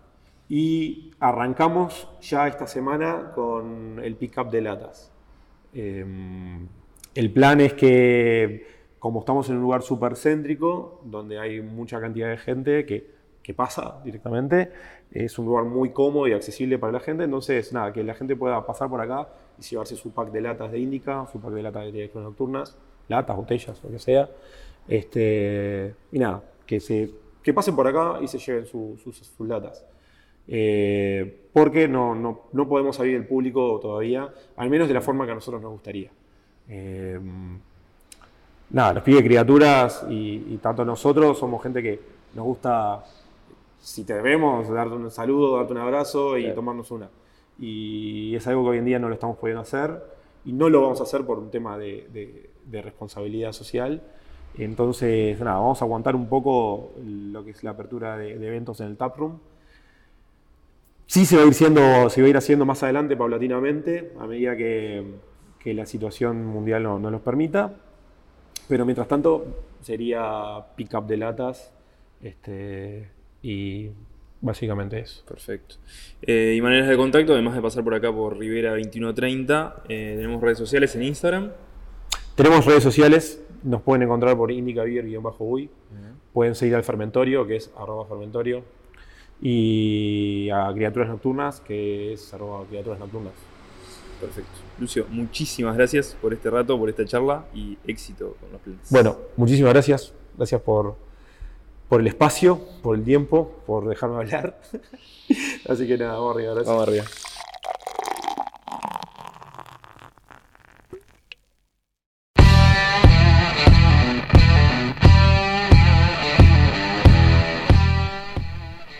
y 0.49 1.11
arrancamos 1.19 2.09
ya 2.21 2.47
esta 2.47 2.67
semana 2.67 3.31
con 3.33 4.01
el 4.03 4.15
pick-up 4.15 4.49
de 4.49 4.61
latas. 4.61 5.11
Em, 5.73 6.67
el 7.15 7.31
plan 7.31 7.61
es 7.61 7.73
que, 7.73 8.76
como 8.99 9.19
estamos 9.19 9.49
en 9.49 9.57
un 9.57 9.61
lugar 9.61 9.81
súper 9.81 10.15
céntrico, 10.15 11.01
donde 11.05 11.39
hay 11.39 11.61
mucha 11.61 11.99
cantidad 11.99 12.29
de 12.29 12.37
gente 12.37 12.85
que, 12.85 13.17
pasa 13.55 14.01
directamente, 14.03 14.73
es 15.09 15.39
un 15.39 15.45
lugar 15.45 15.63
muy 15.63 15.91
cómodo 15.91 16.27
y 16.27 16.33
accesible 16.33 16.77
para 16.77 16.91
la 16.91 16.99
gente, 16.99 17.23
entonces 17.23 17.71
nada, 17.71 17.93
que 17.93 18.03
la 18.03 18.13
gente 18.13 18.35
pueda 18.35 18.65
pasar 18.65 18.89
por 18.89 18.99
acá 18.99 19.29
y 19.57 19.61
llevarse 19.61 19.95
su 19.95 20.11
pack 20.11 20.31
de 20.31 20.41
latas 20.41 20.69
de 20.69 20.79
Índica, 20.79 21.25
su 21.31 21.39
pack 21.39 21.53
de 21.53 21.63
latas 21.63 21.85
de 21.85 21.93
direcciones 21.93 22.27
nocturnas, 22.27 22.75
latas, 23.07 23.37
botellas, 23.37 23.81
lo 23.81 23.89
que 23.89 23.99
sea. 23.99 24.29
Este, 24.85 25.95
y 26.11 26.19
nada, 26.19 26.43
que, 26.65 26.81
se, 26.81 27.09
que 27.41 27.53
pasen 27.53 27.73
por 27.73 27.87
acá 27.87 28.19
y 28.21 28.27
se 28.27 28.37
lleven 28.37 28.65
sus 28.65 29.39
latas. 29.39 29.85
Eh, 30.45 31.47
porque 31.53 31.87
no, 31.87 32.15
no, 32.15 32.67
podemos 32.67 32.99
abrir 32.99 33.15
el 33.15 33.25
público 33.25 33.79
todavía, 33.81 34.29
al 34.57 34.69
menos 34.69 34.89
de 34.89 34.93
la 34.93 35.01
forma 35.01 35.25
que 35.25 35.31
a 35.31 35.35
nosotros 35.35 35.61
nos 35.61 35.71
gustaría. 35.71 36.11
Eh, 36.67 37.17
nada, 38.69 38.93
los 38.93 39.03
pide 39.03 39.23
criaturas 39.23 40.05
y, 40.09 40.57
tanto 40.57 40.85
nosotros 40.85 41.37
somos 41.37 41.61
gente 41.63 41.81
que 41.81 41.99
nos 42.33 42.45
gusta, 42.45 43.03
si 43.79 44.03
te 44.03 44.13
vemos, 44.21 44.69
darte 44.69 44.95
un 44.95 45.09
saludo, 45.11 45.57
darte 45.57 45.73
un 45.73 45.79
abrazo 45.79 46.37
y 46.37 46.53
tomarnos 46.53 46.91
una. 46.91 47.09
Y 47.59 48.35
es 48.35 48.45
algo 48.47 48.63
que 48.63 48.69
hoy 48.69 48.77
en 48.77 48.85
día 48.85 48.99
no 48.99 49.07
lo 49.07 49.13
estamos 49.13 49.37
pudiendo 49.37 49.61
hacer 49.61 50.03
y 50.45 50.53
no 50.53 50.69
lo 50.69 50.81
vamos 50.81 50.99
a 50.99 51.03
hacer 51.03 51.25
por 51.25 51.39
un 51.39 51.49
tema 51.49 51.77
de, 51.77 52.49
responsabilidad 52.71 53.51
social. 53.53 54.01
Entonces, 54.57 55.39
nada, 55.39 55.59
vamos 55.59 55.81
a 55.81 55.85
aguantar 55.85 56.15
un 56.15 56.27
poco 56.27 56.93
lo 57.03 57.43
que 57.43 57.51
es 57.51 57.63
la 57.63 57.71
apertura 57.71 58.17
de, 58.17 58.37
de 58.37 58.47
eventos 58.47 58.79
en 58.81 58.87
el 58.87 58.97
taproom. 58.97 59.39
Sí 61.07 61.25
se 61.25 61.37
va 61.37 61.43
a 61.43 61.45
ir 61.45 61.53
siendo, 61.53 62.09
se 62.09 62.21
va 62.21 62.27
a 62.27 62.29
ir 62.29 62.37
haciendo 62.37 62.65
más 62.65 62.83
adelante 62.83 63.15
paulatinamente, 63.15 64.11
a 64.19 64.27
medida 64.27 64.55
que, 64.57 65.25
la 65.65 65.85
situación 65.85 66.45
mundial 66.45 66.83
no, 66.83 66.97
nos 66.97 67.19
permita. 67.19 67.75
Pero 68.67 68.85
mientras 68.85 69.07
tanto, 69.07 69.45
sería 69.81 70.65
pick-up 70.75 71.05
de 71.05 71.17
latas 71.17 71.71
este, 72.21 73.09
y 73.41 73.89
básicamente 74.41 74.99
eso. 74.99 75.23
Perfecto. 75.25 75.75
Eh, 76.21 76.55
y 76.57 76.61
maneras 76.61 76.89
de 76.89 76.97
contacto, 76.97 77.33
además 77.33 77.55
de 77.55 77.61
pasar 77.61 77.83
por 77.83 77.95
acá 77.95 78.11
por 78.11 78.37
Rivera 78.37 78.71
2130, 78.71 79.83
eh, 79.87 80.13
tenemos 80.17 80.41
redes 80.41 80.57
sociales 80.57 80.95
en 80.95 81.03
Instagram. 81.03 81.51
Tenemos 82.35 82.65
redes 82.65 82.83
sociales, 82.83 83.43
nos 83.63 83.81
pueden 83.81 84.03
encontrar 84.03 84.35
por 84.37 84.51
indicavier-uy. 84.51 85.69
Pueden 86.33 86.53
seguir 86.53 86.75
al 86.75 86.83
fermentorio, 86.83 87.47
que 87.47 87.55
es 87.55 87.71
arroba 87.77 88.05
fermentorio 88.05 88.63
y 89.41 90.49
a 90.51 90.71
Criaturas 90.73 91.09
Nocturnas, 91.09 91.61
que 91.61 92.13
es 92.13 92.33
arroba 92.33 92.65
Criaturas 92.67 92.99
Nocturnas. 92.99 93.33
Perfecto. 94.19 94.51
Lucio, 94.79 95.05
muchísimas 95.09 95.75
gracias 95.75 96.17
por 96.21 96.33
este 96.33 96.49
rato, 96.49 96.77
por 96.77 96.89
esta 96.89 97.05
charla 97.05 97.45
y 97.53 97.77
éxito 97.85 98.35
con 98.39 98.51
los 98.51 98.61
planes. 98.61 98.89
Bueno, 98.89 99.17
muchísimas 99.35 99.73
gracias. 99.73 100.13
Gracias 100.35 100.61
por, 100.61 100.95
por 101.87 102.01
el 102.01 102.07
espacio, 102.07 102.59
por 102.81 102.95
el 102.95 103.03
tiempo, 103.03 103.61
por 103.65 103.87
dejarme 103.87 104.17
hablar. 104.17 104.59
Así 105.69 105.87
que 105.87 105.97
nada, 105.97 106.13
vamos 106.13 106.35
arriba. 106.35 106.53
Gracias. 106.53 106.67
Vamos 106.67 106.87
arriba. 106.87 107.05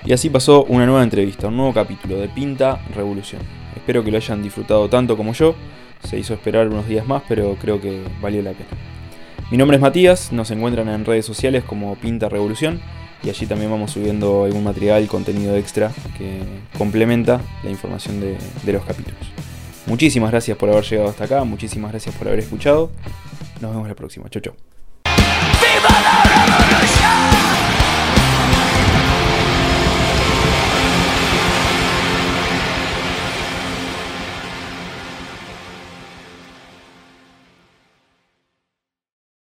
Y 0.07 0.13
así 0.13 0.29
pasó 0.29 0.63
una 0.63 0.85
nueva 0.85 1.03
entrevista, 1.03 1.49
un 1.49 1.57
nuevo 1.57 1.73
capítulo 1.73 2.17
de 2.17 2.29
Pinta 2.29 2.81
Revolución. 2.95 3.66
Espero 3.87 4.03
que 4.03 4.11
lo 4.11 4.17
hayan 4.17 4.43
disfrutado 4.43 4.89
tanto 4.89 5.15
como 5.15 5.31
yo. 5.31 5.55
Se 6.03 6.19
hizo 6.19 6.33
esperar 6.33 6.67
unos 6.67 6.89
días 6.89 7.07
más, 7.07 7.23
pero 7.25 7.55
creo 7.55 7.79
que 7.79 8.03
valió 8.19 8.41
la 8.41 8.51
pena. 8.51 8.67
Mi 9.49 9.55
nombre 9.55 9.77
es 9.77 9.81
Matías, 9.81 10.33
nos 10.33 10.51
encuentran 10.51 10.89
en 10.89 11.05
redes 11.05 11.25
sociales 11.25 11.63
como 11.63 11.95
Pinta 11.95 12.27
Revolución 12.27 12.81
y 13.23 13.29
allí 13.29 13.45
también 13.45 13.71
vamos 13.71 13.91
subiendo 13.91 14.43
algún 14.43 14.65
material, 14.65 15.07
contenido 15.07 15.55
extra 15.55 15.93
que 16.17 16.41
complementa 16.77 17.39
la 17.63 17.69
información 17.69 18.19
de, 18.19 18.73
los 18.73 18.83
capítulos. 18.83 19.21
Muchísimas 19.85 20.31
gracias 20.31 20.57
por 20.57 20.67
haber 20.69 20.83
llegado 20.83 21.07
hasta 21.07 21.23
acá, 21.23 21.45
muchísimas 21.45 21.91
gracias 21.91 22.13
por 22.13 22.27
haber 22.27 22.39
escuchado. 22.39 22.91
Nos 23.61 23.71
vemos 23.71 23.87
la 23.87 23.95
próxima. 23.95 24.27
Chau, 24.29 24.41
chau. 24.41 24.53